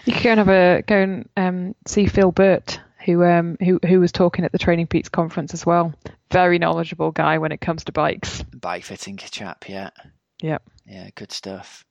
[0.06, 3.80] You could go and have a go and um, see Phil Burt, who um, who
[3.86, 5.94] who was talking at the Training Peaks conference as well.
[6.32, 8.44] Very knowledgeable guy when it comes to bikes.
[8.44, 9.90] Bike fitting chap, yeah.
[10.42, 10.64] Yep.
[10.86, 11.86] Yeah, good stuff.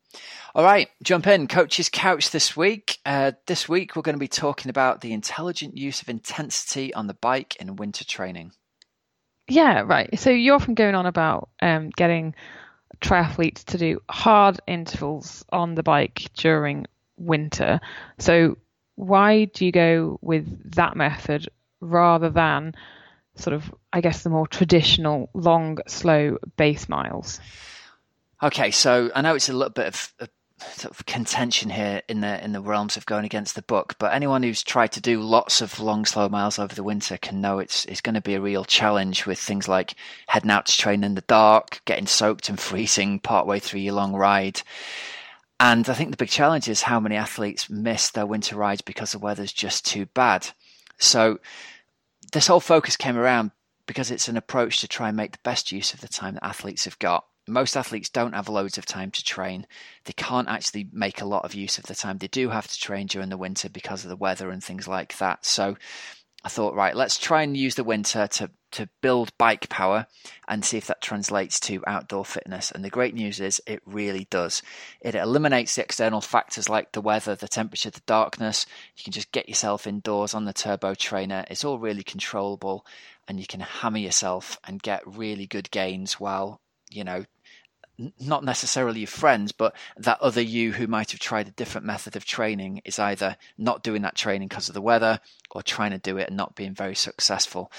[0.55, 1.47] All right, jump in.
[1.47, 2.99] Coach's Couch this week.
[3.07, 7.07] Uh, this week, we're going to be talking about the intelligent use of intensity on
[7.07, 8.53] the bike in winter training.
[9.49, 10.19] Yeah, right.
[10.19, 12.35] So you're often going on about um, getting
[13.01, 16.87] triathletes to do hard intervals on the bike during
[17.17, 17.81] winter.
[18.19, 18.59] So
[18.97, 21.49] why do you go with that method
[21.81, 22.75] rather than
[23.37, 27.41] sort of, I guess, the more traditional long, slow base miles?
[28.43, 30.15] Okay, so I know it's a little bit of,
[30.61, 33.97] sort of contention here in the in the realms of going against the book.
[33.99, 37.41] But anyone who's tried to do lots of long, slow miles over the winter can
[37.41, 39.95] know it's it's going to be a real challenge with things like
[40.27, 44.15] heading out to train in the dark, getting soaked and freezing partway through your long
[44.15, 44.63] ride.
[45.59, 49.13] And I think the big challenge is how many athletes miss their winter rides because
[49.13, 50.49] the weather's just too bad.
[50.97, 51.41] So
[52.33, 53.51] this whole focus came around
[53.87, 56.45] because it's an approach to try and make the best use of the time that
[56.45, 59.67] athletes have got most athletes don't have loads of time to train.
[60.05, 62.19] They can't actually make a lot of use of the time.
[62.19, 65.17] They do have to train during the winter because of the weather and things like
[65.19, 65.45] that.
[65.45, 65.77] So
[66.43, 70.07] I thought, right, let's try and use the winter to to build bike power
[70.47, 72.71] and see if that translates to outdoor fitness.
[72.71, 74.63] And the great news is it really does.
[75.01, 78.67] It eliminates the external factors like the weather, the temperature, the darkness.
[78.97, 81.45] You can just get yourself indoors on the turbo trainer.
[81.51, 82.87] It's all really controllable
[83.27, 87.25] and you can hammer yourself and get really good gains while, you know,
[88.19, 92.17] not necessarily your friends, but that other you who might have tried a different method
[92.17, 95.21] of training is either not doing that training because of the weather
[95.51, 97.71] or trying to do it and not being very successful.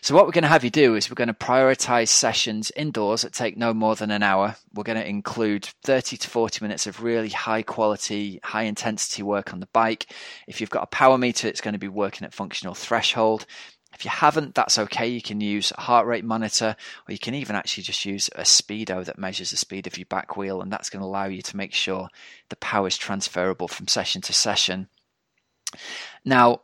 [0.00, 3.22] So, what we're going to have you do is we're going to prioritize sessions indoors
[3.22, 4.56] that take no more than an hour.
[4.74, 9.52] We're going to include 30 to 40 minutes of really high quality, high intensity work
[9.52, 10.12] on the bike.
[10.46, 13.46] If you've got a power meter, it's going to be working at functional threshold.
[13.92, 15.08] If you haven't, that's okay.
[15.08, 16.76] You can use a heart rate monitor,
[17.08, 20.06] or you can even actually just use a speedo that measures the speed of your
[20.06, 22.08] back wheel, and that's going to allow you to make sure
[22.48, 24.88] the power is transferable from session to session.
[26.24, 26.62] Now,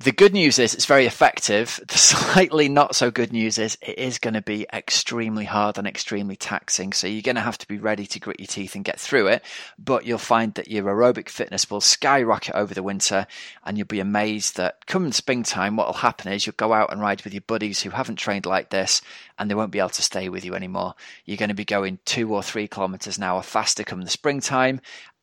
[0.00, 1.80] the good news is it's very effective.
[1.88, 5.88] The slightly not so good news is it is going to be extremely hard and
[5.88, 6.92] extremely taxing.
[6.92, 9.26] So you're going to have to be ready to grit your teeth and get through
[9.26, 9.44] it.
[9.76, 13.26] But you'll find that your aerobic fitness will skyrocket over the winter
[13.64, 17.00] and you'll be amazed that come springtime, what will happen is you'll go out and
[17.00, 19.02] ride with your buddies who haven't trained like this
[19.36, 20.94] and they won't be able to stay with you anymore.
[21.24, 24.80] You're going to be going two or three kilometers an hour faster come the springtime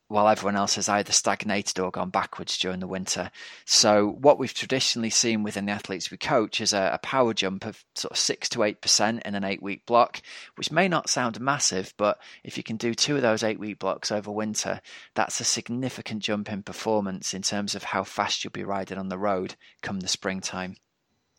[0.08, 3.32] while everyone else has either stagnated or gone backwards during the winter.
[3.66, 7.66] So, what we've traditionally seen within the athletes we coach is a, a power jump
[7.66, 10.22] of sort of six to eight percent in an eight week block,
[10.56, 13.80] which may not sound massive, but if you can do two of those eight week
[13.80, 14.80] blocks over winter,
[15.16, 19.10] that's a significant jump in performance in terms of how fast you'll be riding on
[19.10, 20.76] the road come the springtime.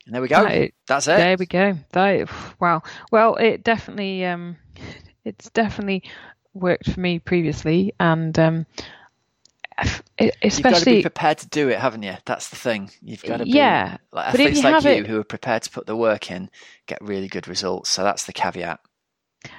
[0.06, 0.42] And there we go.
[0.42, 1.16] That, That's it.
[1.16, 1.78] There we go.
[1.92, 2.82] That, wow.
[3.10, 4.56] Well, it definitely um,
[5.24, 6.04] it's definitely
[6.56, 8.66] worked for me previously, and um,
[9.78, 12.14] especially you've got to be prepared to do it, haven't you?
[12.24, 12.90] That's the thing.
[13.02, 13.98] You've got to be yeah.
[14.12, 16.50] Like athletes you like you it, who are prepared to put the work in
[16.86, 17.90] get really good results.
[17.90, 18.80] So that's the caveat.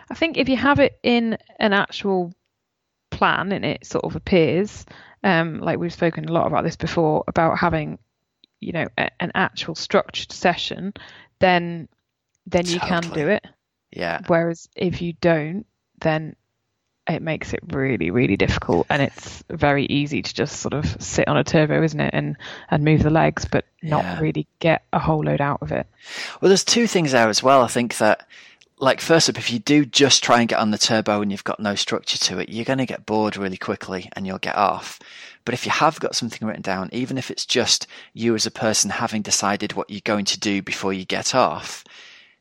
[0.10, 2.34] I think if you have it in an actual
[3.12, 4.86] plan and it sort of appears,
[5.24, 8.00] um, like we've spoken a lot about this before, about having,
[8.60, 10.94] you know, a, an actual structured session,
[11.40, 11.88] then
[12.48, 13.02] then you totally.
[13.02, 13.46] can do it.
[13.92, 14.22] Yeah.
[14.28, 15.66] Whereas if you don't,
[16.00, 16.36] then
[17.08, 18.88] it makes it really, really difficult.
[18.90, 22.38] And it's very easy to just sort of sit on a turbo, isn't it, and
[22.70, 24.20] and move the legs, but not yeah.
[24.20, 25.88] really get a whole load out of it.
[26.42, 27.62] Well, there's two things there as well.
[27.62, 28.28] I think that.
[28.80, 31.44] Like first up, if you do just try and get on the turbo and you've
[31.44, 34.56] got no structure to it, you're going to get bored really quickly and you'll get
[34.56, 35.00] off.
[35.46, 38.52] But if you have got something written down, even if it's just you as a
[38.52, 41.86] person having decided what you're going to do before you get off,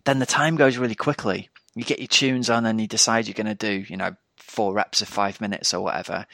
[0.05, 1.49] then the time goes really quickly.
[1.75, 4.15] You get your tunes on and you decide you're going to do, you know,
[4.47, 6.27] four reps of five minutes or whatever.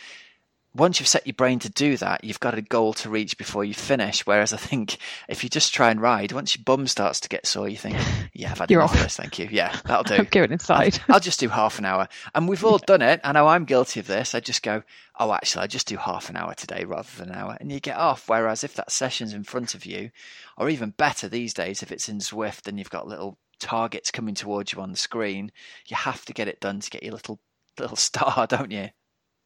[0.74, 3.62] Once you've set your brain to do that, you've got a goal to reach before
[3.62, 4.24] you finish.
[4.24, 4.96] Whereas I think
[5.28, 7.98] if you just try and ride, once your bum starts to get sore, you think,
[8.32, 8.96] "Yeah, I've had You're enough off.
[8.96, 9.16] of this.
[9.16, 9.48] Thank you.
[9.50, 10.98] Yeah, that'll do." I'm going inside.
[11.08, 13.20] I'll, I'll, just do half an hour, and we've all done it.
[13.22, 14.34] I know I'm guilty of this.
[14.34, 14.82] I just go,
[15.18, 17.78] "Oh, actually, I just do half an hour today rather than an hour," and you
[17.78, 18.30] get off.
[18.30, 20.10] Whereas if that session's in front of you,
[20.56, 24.34] or even better these days, if it's in Zwift and you've got little targets coming
[24.34, 25.52] towards you on the screen,
[25.86, 27.40] you have to get it done to get your little
[27.78, 28.88] little star, don't you?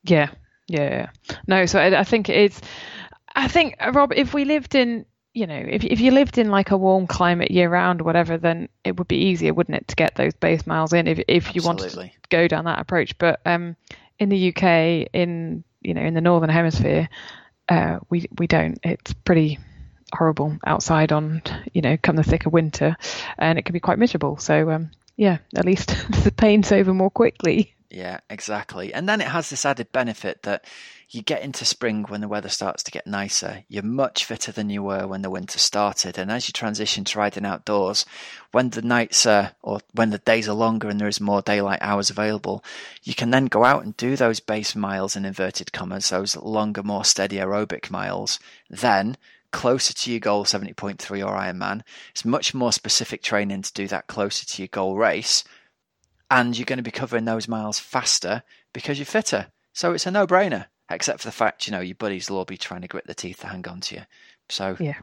[0.04, 0.30] Yeah,
[0.68, 1.10] yeah.
[1.46, 2.60] No, so I, I think it's.
[3.34, 5.04] I think Rob, if we lived in
[5.36, 8.38] you know, if if you lived in like a warm climate year round or whatever,
[8.38, 11.54] then it would be easier, wouldn't it, to get those base miles in if if
[11.54, 13.18] you wanted to go down that approach.
[13.18, 13.76] But um,
[14.18, 17.10] in the UK, in you know, in the northern hemisphere,
[17.68, 18.78] uh, we we don't.
[18.82, 19.58] It's pretty
[20.14, 21.42] horrible outside on
[21.74, 22.96] you know come the thick of winter,
[23.36, 24.38] and it can be quite miserable.
[24.38, 25.88] So um, yeah, at least
[26.24, 27.75] the pain's over more quickly.
[27.90, 28.92] Yeah, exactly.
[28.92, 30.64] And then it has this added benefit that
[31.08, 33.64] you get into spring when the weather starts to get nicer.
[33.68, 36.18] You're much fitter than you were when the winter started.
[36.18, 38.04] And as you transition to riding outdoors,
[38.50, 41.78] when the nights are, or when the days are longer and there is more daylight
[41.80, 42.64] hours available,
[43.04, 46.82] you can then go out and do those base miles in inverted commas, those longer,
[46.82, 48.40] more steady aerobic miles.
[48.68, 49.16] Then,
[49.52, 54.08] closer to your goal 70.3 or Ironman, it's much more specific training to do that
[54.08, 55.44] closer to your goal race.
[56.30, 59.46] And you're going to be covering those miles faster because you're fitter.
[59.72, 62.44] So it's a no brainer except for the fact you know your buddies will all
[62.44, 64.02] be trying to grit their teeth to hang on to you.
[64.48, 64.98] So yeah,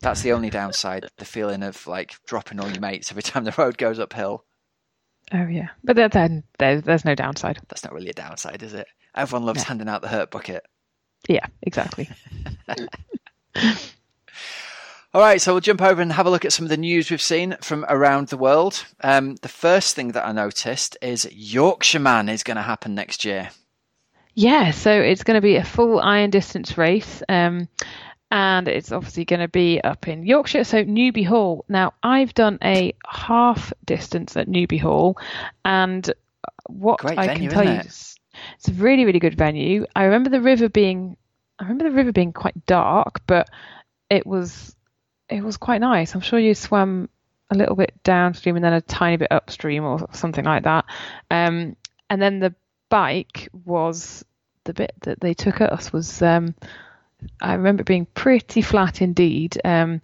[0.00, 3.54] that's the only downside: the feeling of like dropping all your mates every time the
[3.56, 4.44] road goes uphill.
[5.32, 7.60] Oh yeah, but then there's there's no downside.
[7.68, 8.88] That's not really a downside, is it?
[9.14, 9.64] Everyone loves no.
[9.64, 10.64] handing out the hurt bucket.
[11.28, 12.08] Yeah, exactly.
[15.14, 17.10] All right, so we'll jump over and have a look at some of the news
[17.10, 18.84] we've seen from around the world.
[19.02, 23.48] Um, the first thing that I noticed is Yorkshireman is going to happen next year.
[24.34, 27.22] Yeah, so it's going to be a full iron distance race.
[27.28, 27.68] Um,
[28.30, 31.64] and it's obviously going to be up in Yorkshire, so Newby Hall.
[31.68, 35.16] Now, I've done a half distance at Newby Hall,
[35.64, 36.12] and
[36.66, 37.86] what Great I venue, can tell you, it?
[37.86, 39.86] it's a really, really good venue.
[39.96, 41.16] I remember the river being,
[41.58, 43.48] I remember the river being quite dark, but
[44.10, 44.76] it was,
[45.28, 46.14] it was quite nice.
[46.14, 47.08] I'm sure you swam
[47.50, 50.84] a little bit downstream and then a tiny bit upstream or something like that.
[51.30, 51.76] Um,
[52.10, 52.54] and then the
[52.90, 54.24] bike was
[54.64, 56.54] the bit that they took us was um,
[57.40, 59.58] I remember being pretty flat indeed.
[59.64, 60.00] Um,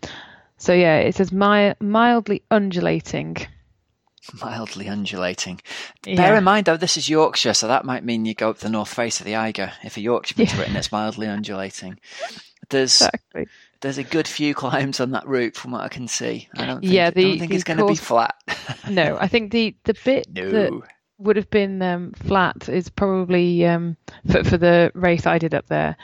[0.57, 3.37] so yeah, it says mi- mildly undulating.
[4.41, 5.61] Mildly undulating.
[6.07, 6.16] Yeah.
[6.16, 8.70] Bear in mind though, this is Yorkshire, so that might mean you go up the
[8.70, 9.72] north face of the Eiger.
[9.83, 10.61] If a Yorkshireman's Yeah.
[10.61, 11.99] written, it's mildly undulating.
[12.70, 13.49] There's Exactly.
[13.85, 16.49] There's a good few climbs on that route from what I can see.
[16.57, 18.35] I don't think, Yeah, I the- don't think the it's going to be flat.
[18.89, 20.80] No, I think the the bit that
[21.18, 23.97] would have been um, flat is probably um,
[24.30, 25.97] for for the race I did up there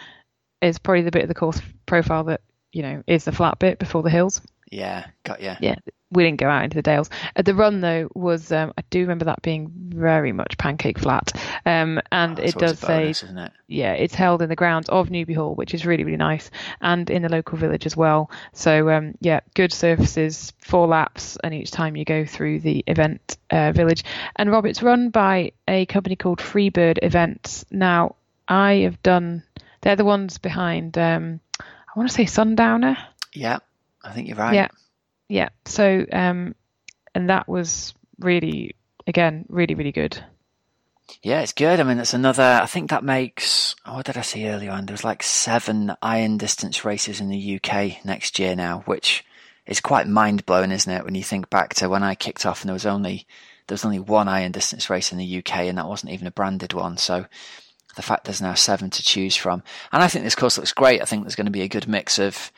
[0.61, 3.79] is probably the bit of the course profile that you know is the flat bit
[3.79, 4.43] before the hills.
[4.71, 5.55] Yeah, got you.
[5.61, 5.77] Yeah,
[6.13, 7.09] we didn't go out into the dales.
[7.37, 11.33] Uh, the run though was um, I do remember that being very much pancake flat,
[11.67, 13.53] um, and Oh, it does a say it?
[13.69, 16.51] yeah, it's held in the grounds of Newby Hall, which is really, really nice,
[16.81, 18.31] and in the local village as well.
[18.53, 23.37] So, um, yeah, good surfaces, four laps, and each time you go through the event
[23.51, 24.05] uh, village.
[24.37, 27.65] And Rob, it's run by a company called Freebird Events.
[27.71, 28.17] Now,
[28.49, 29.45] I have done,
[29.83, 31.65] they're the ones behind, um, I
[31.97, 32.97] want to say Sundowner.
[33.33, 33.59] Yeah,
[34.03, 34.55] I think you're right.
[34.55, 34.69] Yeah.
[35.31, 35.51] Yeah.
[35.65, 36.57] So, um,
[37.15, 38.75] and that was really,
[39.07, 40.23] again, really, really good.
[41.23, 41.79] Yeah, it's good.
[41.79, 42.61] I mean, it's another.
[42.63, 43.77] I think that makes.
[43.87, 44.87] Oh, what did I see earlier on?
[44.87, 49.25] There was like seven iron distance races in the UK next year now, which
[49.67, 51.05] is quite mind blowing, isn't it?
[51.05, 53.27] When you think back to when I kicked off and there was only
[53.67, 56.33] there was only one iron distance race in the UK, and that wasn't even a
[56.33, 56.97] branded one.
[56.97, 57.27] So
[57.97, 59.63] the fact there's now seven to choose from,
[59.93, 61.03] and I think this course looks great.
[61.03, 62.51] I think there's going to be a good mix of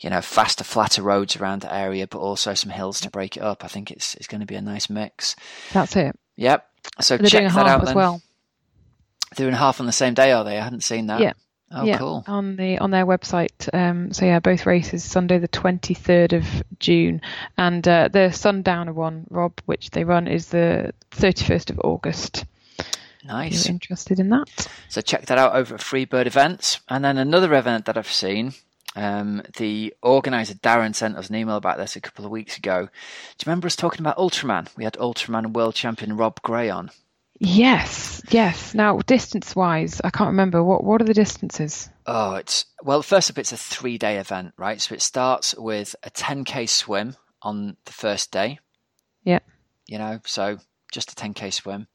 [0.00, 3.42] you know faster, flatter roads around the area, but also some hills to break it
[3.42, 3.64] up.
[3.64, 5.36] I think it's it's going to be a nice mix.
[5.72, 6.18] That's it.
[6.36, 6.66] Yep.
[7.00, 7.96] So They're check that out as then.
[7.96, 8.22] well.
[9.36, 10.58] They're doing half on the same day, are they?
[10.58, 11.20] I hadn't seen that.
[11.20, 11.32] Yeah.
[11.72, 12.24] Oh, yeah, cool.
[12.26, 13.72] on the on their website.
[13.72, 16.44] Um, so yeah, both races Sunday the twenty third of
[16.80, 17.20] June,
[17.56, 22.44] and uh, the Sundowner one, Rob, which they run, is the thirty first of August.
[22.78, 23.66] If Nice.
[23.66, 24.68] you're interested in that?
[24.88, 26.80] So check that out over at Freebird Events.
[26.88, 28.54] And then another event that I've seen.
[28.96, 32.82] Um, the organizer Darren sent us an email about this a couple of weeks ago.
[32.82, 34.68] Do you remember us talking about Ultraman?
[34.76, 36.90] We had Ultraman world champion Rob Gray on.
[37.42, 38.74] Yes, yes.
[38.74, 41.88] Now, distance wise, I can't remember what what are the distances.
[42.04, 43.02] Oh, it's well.
[43.02, 44.78] First up, it's a three-day event, right?
[44.78, 48.58] So it starts with a 10k swim on the first day.
[49.24, 49.38] Yeah.
[49.86, 50.58] You know, so
[50.92, 51.86] just a 10k swim.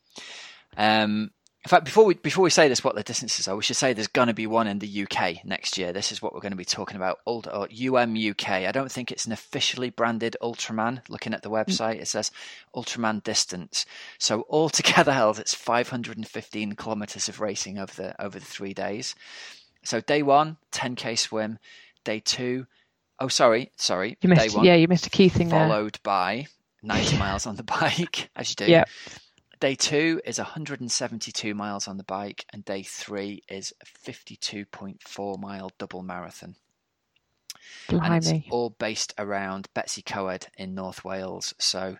[0.77, 1.29] Um,
[1.65, 3.91] in fact, before we before we say this, what the distances are, we should say
[3.91, 5.91] there's going to be one in the UK next year.
[5.91, 7.21] This is what we're going to be talking about.
[7.25, 8.49] Ult- or UM UK.
[8.49, 11.01] I don't think it's an officially branded Ultraman.
[11.09, 12.29] Looking at the website, it says
[12.75, 13.87] Ultraman distance.
[14.19, 19.15] So altogether, held, it's 515 kilometers of racing over the over the three days.
[19.83, 21.57] So day one, 10k swim.
[22.03, 22.67] Day two,
[23.19, 25.67] oh sorry, sorry, You day missed, one yeah, you missed a key thing there.
[25.67, 26.45] followed by
[26.83, 28.71] 90 miles on the bike, as you do.
[28.71, 28.83] Yeah.
[29.59, 35.71] Day two is 172 miles on the bike, and day three is a 52.4 mile
[35.77, 36.55] double marathon.
[37.89, 41.53] And it's all based around Betws-y-Coed in North Wales.
[41.57, 41.97] So,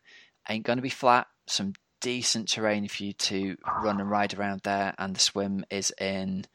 [0.49, 1.27] ain't going to be flat.
[1.47, 4.93] Some decent terrain for you to run and ride around there.
[4.97, 6.45] And the swim is in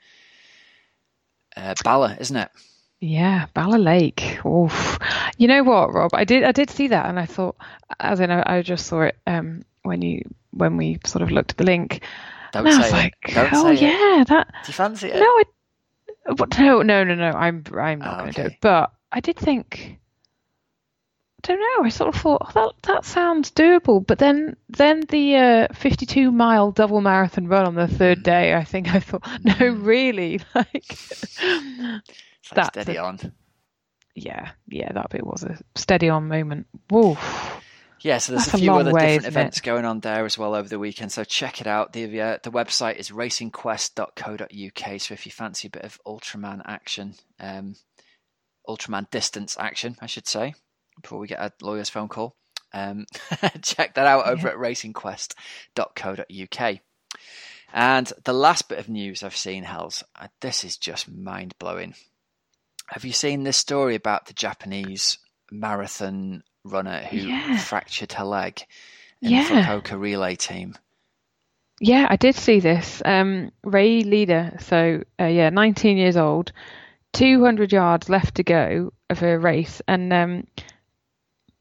[1.57, 2.51] uh, Bala, isn't it?
[3.01, 4.45] Yeah, Bala Lake.
[4.45, 4.99] Oof.
[5.39, 6.11] You know what, Rob?
[6.13, 7.57] I did I did see that, and I thought,
[7.99, 10.23] as in, I, I just saw it um, when you
[10.53, 12.03] when we sort of looked at the link.
[12.53, 12.93] Don't and I was it.
[12.93, 13.81] like, Don't oh say it.
[13.83, 14.49] yeah, that.
[14.65, 15.17] Do you fancy it?
[15.17, 15.45] No, I
[16.37, 17.31] But no, no, no, no.
[17.31, 18.49] I'm I'm not oh, going to okay.
[18.49, 18.59] do it.
[18.61, 19.99] But I did think.
[21.39, 21.87] I don't know.
[21.87, 26.31] I sort of thought oh, that that sounds doable, but then then the uh, 52
[26.31, 28.25] mile double marathon run on the third hmm.
[28.25, 29.85] day, I think I thought, no, hmm.
[29.85, 30.87] really, like
[32.53, 33.33] that's steady a, on.
[34.15, 36.67] Yeah, yeah, that bit was a steady on moment.
[36.91, 37.17] Whoa.
[38.03, 39.65] Yeah, so there's That's a few a other way, different events it?
[39.65, 41.13] going on there as well over the weekend.
[41.13, 41.93] So check it out.
[41.93, 45.01] The uh, the website is racingquest.co.uk.
[45.01, 47.77] So if you fancy a bit of Ultraman action, um,
[48.67, 50.55] Ultraman distance action, I should say,
[51.03, 52.37] before we get a lawyer's phone call,
[52.73, 53.05] um,
[53.63, 54.55] check that out over yeah.
[54.55, 56.79] at racingquest.co.uk.
[57.73, 61.95] And the last bit of news I've seen, Hells, uh, this is just mind blowing.
[62.89, 65.19] Have you seen this story about the Japanese
[65.53, 67.57] marathon runner who yeah.
[67.59, 68.63] fractured her leg
[69.23, 69.49] in yeah.
[69.49, 70.77] the Fukuoka relay team.
[71.81, 73.01] Yeah, I did see this.
[73.05, 76.53] Um, Rei Iida, so uh, yeah, 19 years old,
[77.15, 80.47] 200 yards left to go of her race, and um,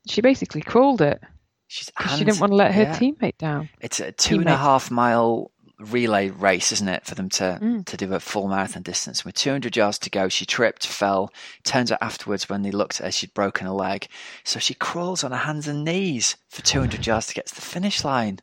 [0.08, 1.22] she basically crawled it.
[1.68, 2.98] She's she didn't want to let her yeah.
[2.98, 3.70] teammate down.
[3.80, 4.40] It's a two teammate.
[4.40, 7.86] and a half mile relay race, isn't it, for them to mm.
[7.86, 9.24] to do a full marathon distance.
[9.24, 11.32] With 200 yards to go, she tripped, fell.
[11.64, 14.08] Turns out afterwards, when they looked at her, she'd broken a leg.
[14.44, 17.62] So she crawls on her hands and knees for 200 yards to get to the
[17.62, 18.40] finish line.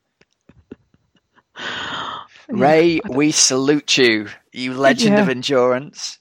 [2.49, 5.23] Ray, we salute you, you legend yeah.
[5.23, 6.19] of endurance.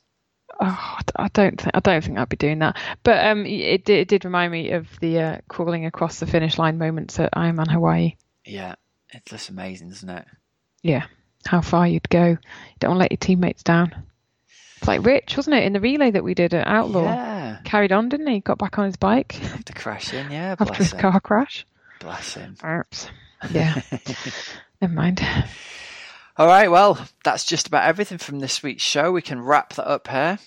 [0.60, 2.78] Oh, I don't think I don't think I'd be doing that.
[3.04, 6.78] But um, it, it did remind me of the uh, crawling across the finish line
[6.78, 8.16] moments at Ironman Hawaii.
[8.46, 8.76] Yeah,
[9.14, 10.26] it's just amazing, isn't it?
[10.86, 11.06] Yeah,
[11.48, 12.26] how far you'd go.
[12.26, 12.38] You
[12.80, 14.04] don't want to let your teammates down.
[14.78, 17.06] It's like Rich, wasn't it, in the relay that we did at Outlaw?
[17.06, 17.58] Yeah.
[17.64, 18.40] Carried on, didn't he?
[18.42, 19.42] Got back on his bike.
[19.54, 20.56] After crashing, yeah.
[20.60, 21.00] After his him.
[21.00, 21.66] car crash.
[22.00, 22.56] Bless him.
[22.64, 23.08] Oops.
[23.52, 23.82] Yeah.
[24.82, 25.26] Never mind.
[26.38, 29.12] All right, well, that's just about everything from this week's show.
[29.12, 30.38] We can wrap that up here.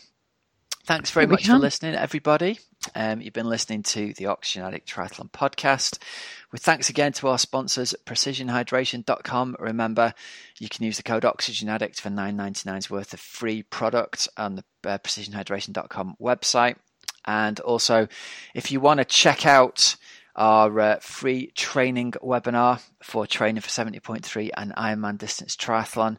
[0.85, 2.61] Thanks very much for listening, everybody.
[2.95, 5.99] Um, you've been listening to the Oxygen Addict Triathlon podcast.
[6.53, 9.57] With thanks again to our sponsors, precisionhydration.com.
[9.59, 10.15] Remember,
[10.59, 14.29] you can use the code Oxygen Addict for nine ninety nine's worth of free product
[14.37, 16.77] on the uh, precisionhydration.com website.
[17.27, 18.09] And also,
[18.55, 19.97] if you want to check out
[20.37, 26.17] our uh, free training webinar for training for 70.3 and Ironman Distance Triathlon,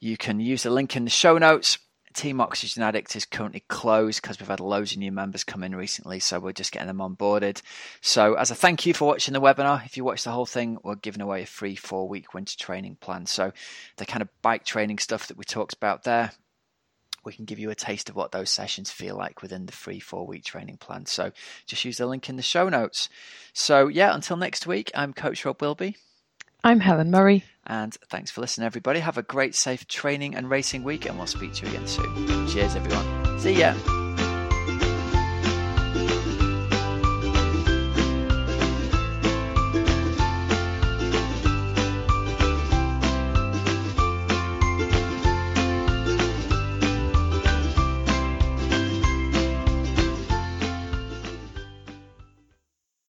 [0.00, 1.78] you can use the link in the show notes
[2.14, 5.74] Team Oxygen Addict is currently closed because we've had loads of new members come in
[5.74, 7.62] recently, so we're just getting them onboarded.
[8.00, 10.78] So, as a thank you for watching the webinar, if you watch the whole thing,
[10.82, 13.26] we're giving away a free four week winter training plan.
[13.26, 13.52] So,
[13.96, 16.32] the kind of bike training stuff that we talked about there,
[17.24, 20.00] we can give you a taste of what those sessions feel like within the free
[20.00, 21.06] four week training plan.
[21.06, 21.30] So,
[21.66, 23.08] just use the link in the show notes.
[23.52, 25.96] So, yeah, until next week, I'm Coach Rob Wilby.
[26.62, 27.44] I'm Helen Murray.
[27.66, 29.00] And thanks for listening, everybody.
[29.00, 32.48] Have a great, safe training and racing week, and we'll speak to you again soon.
[32.48, 33.38] Cheers, everyone.
[33.38, 33.74] See ya.